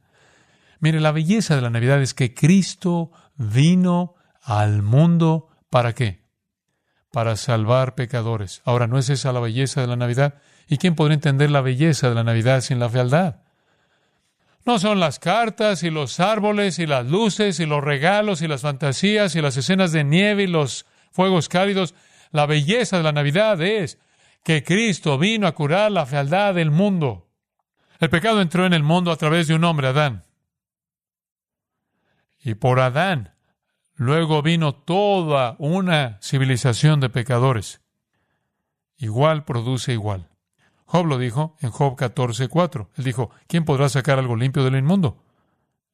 Mire, 0.79 0.99
la 0.99 1.11
belleza 1.11 1.55
de 1.55 1.61
la 1.61 1.69
Navidad 1.69 2.01
es 2.01 2.13
que 2.13 2.33
Cristo 2.33 3.11
vino 3.37 4.15
al 4.41 4.81
mundo 4.81 5.49
¿para 5.69 5.93
qué? 5.93 6.24
Para 7.15 7.37
salvar 7.37 7.95
pecadores. 7.95 8.61
Ahora, 8.65 8.87
¿no 8.87 8.97
es 8.97 9.09
esa 9.09 9.31
la 9.31 9.39
belleza 9.39 9.79
de 9.79 9.87
la 9.87 9.95
Navidad? 9.95 10.33
¿Y 10.67 10.75
quién 10.75 10.95
podría 10.95 11.13
entender 11.13 11.49
la 11.49 11.61
belleza 11.61 12.09
de 12.09 12.15
la 12.15 12.25
Navidad 12.25 12.59
sin 12.59 12.77
la 12.77 12.89
fealdad? 12.89 13.37
No 14.65 14.79
son 14.79 14.99
las 14.99 15.17
cartas 15.17 15.83
y 15.83 15.91
los 15.91 16.19
árboles 16.19 16.77
y 16.77 16.85
las 16.85 17.05
luces 17.05 17.61
y 17.61 17.65
los 17.65 17.81
regalos 17.81 18.41
y 18.41 18.49
las 18.49 18.63
fantasías 18.63 19.33
y 19.37 19.41
las 19.41 19.55
escenas 19.55 19.93
de 19.93 20.03
nieve 20.03 20.43
y 20.43 20.47
los 20.47 20.87
fuegos 21.13 21.47
cálidos. 21.47 21.95
La 22.31 22.47
belleza 22.47 22.97
de 22.97 23.03
la 23.03 23.13
Navidad 23.13 23.61
es 23.61 23.97
que 24.43 24.65
Cristo 24.65 25.17
vino 25.17 25.47
a 25.47 25.55
curar 25.55 25.93
la 25.93 26.05
fealdad 26.05 26.53
del 26.53 26.69
mundo. 26.69 27.29
El 28.01 28.09
pecado 28.09 28.41
entró 28.41 28.65
en 28.65 28.73
el 28.73 28.83
mundo 28.83 29.09
a 29.13 29.15
través 29.15 29.47
de 29.47 29.55
un 29.55 29.63
hombre, 29.63 29.87
Adán. 29.87 30.25
Y 32.43 32.55
por 32.55 32.81
Adán, 32.81 33.34
luego 33.95 34.41
vino 34.41 34.73
toda 34.73 35.55
una 35.59 36.19
civilización 36.21 36.99
de 36.99 37.09
pecadores. 37.09 37.81
Igual 38.97 39.43
produce 39.43 39.93
igual. 39.93 40.29
Job 40.85 41.07
lo 41.07 41.17
dijo 41.17 41.55
en 41.61 41.71
Job 41.71 41.95
14:4. 41.95 42.89
Él 42.95 43.03
dijo, 43.03 43.31
¿quién 43.47 43.65
podrá 43.65 43.89
sacar 43.89 44.19
algo 44.19 44.35
limpio 44.35 44.63
del 44.63 44.75
inmundo? 44.75 45.17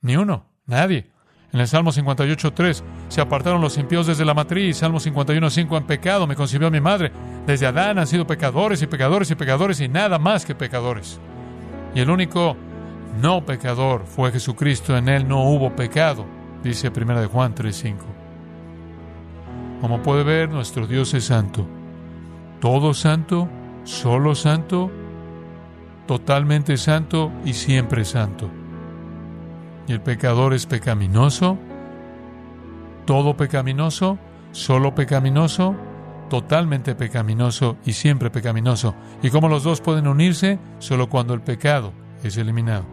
Ni 0.01 0.17
uno, 0.17 0.45
nadie. 0.65 1.09
En 1.53 1.59
el 1.59 1.67
Salmo 1.67 1.91
58.3, 1.91 2.81
se 3.09 3.19
apartaron 3.19 3.59
los 3.59 3.77
impíos 3.77 4.07
desde 4.07 4.23
la 4.23 4.33
matriz. 4.33 4.77
Salmo 4.77 4.99
51.5, 4.99 5.77
en 5.77 5.85
pecado 5.85 6.25
me 6.25 6.35
concibió 6.35 6.71
mi 6.71 6.79
madre. 6.79 7.11
Desde 7.45 7.67
Adán 7.67 7.99
han 7.99 8.07
sido 8.07 8.25
pecadores 8.25 8.81
y 8.81 8.87
pecadores 8.87 9.31
y 9.31 9.35
pecadores 9.35 9.81
y 9.81 9.89
nada 9.89 10.17
más 10.17 10.45
que 10.45 10.55
pecadores. 10.55 11.19
Y 11.93 11.99
el 11.99 12.09
único 12.09 12.55
no 13.19 13.45
pecador 13.45 14.05
fue 14.05 14.31
Jesucristo. 14.31 14.95
En 14.95 15.09
él 15.09 15.27
no 15.27 15.43
hubo 15.43 15.75
pecado, 15.75 16.25
dice 16.63 16.91
1 16.95 17.21
de 17.21 17.27
Juan 17.27 17.55
3.5. 17.55 17.95
Como 19.81 20.01
puede 20.01 20.23
ver, 20.23 20.49
nuestro 20.49 20.87
Dios 20.87 21.13
es 21.13 21.25
santo. 21.25 21.65
Todo 22.59 22.93
santo, 22.93 23.49
solo 23.83 24.35
santo, 24.35 24.91
totalmente 26.05 26.77
santo 26.77 27.31
y 27.43 27.53
siempre 27.53 28.05
santo 28.05 28.49
y 29.87 29.93
el 29.93 30.01
pecador 30.01 30.53
es 30.53 30.65
pecaminoso, 30.65 31.57
todo 33.05 33.35
pecaminoso, 33.35 34.17
solo 34.51 34.95
pecaminoso, 34.95 35.75
totalmente 36.29 36.95
pecaminoso 36.95 37.77
y 37.85 37.93
siempre 37.93 38.29
pecaminoso. 38.29 38.95
Y 39.21 39.29
como 39.29 39.49
los 39.49 39.63
dos 39.63 39.81
pueden 39.81 40.07
unirse 40.07 40.59
solo 40.79 41.09
cuando 41.09 41.33
el 41.33 41.41
pecado 41.41 41.93
es 42.23 42.37
eliminado. 42.37 42.85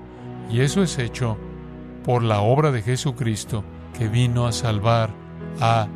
Y 0.51 0.61
eso 0.61 0.83
es 0.83 0.99
hecho 0.99 1.39
por 2.09 2.23
la 2.23 2.41
obra 2.41 2.73
de 2.73 2.81
Jesucristo 2.81 3.63
que 3.99 4.09
vino 4.09 4.47
a 4.47 4.53
salvar 4.53 5.15
a 5.61 5.87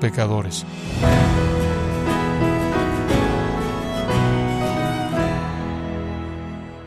pecadores. 0.00 0.66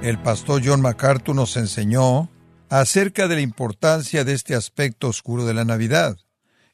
El 0.01 0.17
pastor 0.21 0.61
John 0.61 0.81
MacArthur 0.81 1.33
nos 1.33 1.55
enseñó 1.55 2.29
acerca 2.67 3.29
de 3.29 3.35
la 3.35 3.41
importancia 3.41 4.25
de 4.25 4.33
este 4.33 4.55
aspecto 4.55 5.07
oscuro 5.07 5.45
de 5.45 5.53
la 5.53 5.63
Navidad, 5.63 6.17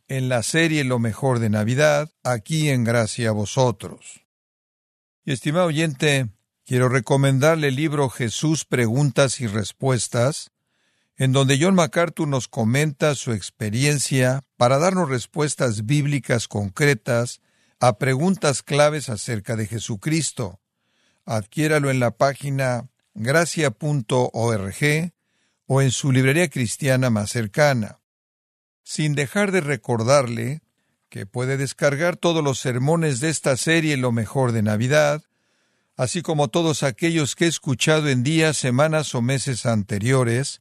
en 0.08 0.28
la 0.28 0.42
serie 0.42 0.84
Lo 0.84 0.98
mejor 0.98 1.38
de 1.38 1.52
Navidad, 1.52 2.10
aquí 2.24 2.70
en 2.70 2.84
Gracia 2.84 3.30
a 3.30 3.34
vosotros. 3.34 4.26
Y 5.24 5.34
estimado 5.34 5.68
oyente, 5.68 6.30
quiero 6.66 6.90
recomendarle 6.90 7.68
el 7.68 7.76
libro 7.76 8.10
Jesús 8.10 8.66
Preguntas 8.66 9.40
y 9.40 9.46
Respuestas, 9.46 10.52
en 11.18 11.32
donde 11.32 11.58
John 11.60 11.76
MacArthur 11.76 12.28
nos 12.28 12.48
comenta 12.48 13.16
su 13.16 13.32
experiencia 13.32 14.42
para 14.58 14.80
darnos 14.80 15.10
respuestas 15.10 15.86
bíblicas 15.86 16.48
concretas 16.48 17.42
a 17.80 17.98
preguntas 17.98 18.64
claves 18.64 19.10
acerca 19.10 19.56
de 19.56 19.68
Jesucristo. 19.68 20.60
Adquiéralo 21.26 21.90
en 21.92 22.00
la 22.00 22.12
página 22.12 22.90
gracia.org 23.14 25.12
o 25.66 25.82
en 25.82 25.92
su 25.92 26.12
librería 26.12 26.50
cristiana 26.50 27.10
más 27.10 27.32
cercana, 27.32 28.00
sin 28.84 29.16
dejar 29.16 29.52
de 29.52 29.62
recordarle 29.62 30.62
que 31.10 31.26
puede 31.26 31.58
descargar 31.58 32.16
todos 32.16 32.44
los 32.44 32.60
sermones 32.60 33.20
de 33.20 33.30
esta 33.30 33.58
serie 33.58 33.98
Lo 33.98 34.12
mejor 34.12 34.54
de 34.54 34.64
Navidad, 34.64 35.24
así 35.98 36.22
como 36.22 36.48
todos 36.48 36.84
aquellos 36.84 37.36
que 37.36 37.46
he 37.46 37.48
escuchado 37.48 38.10
en 38.10 38.24
días, 38.24 38.58
semanas 38.58 39.14
o 39.14 39.22
meses 39.22 39.66
anteriores, 39.66 40.61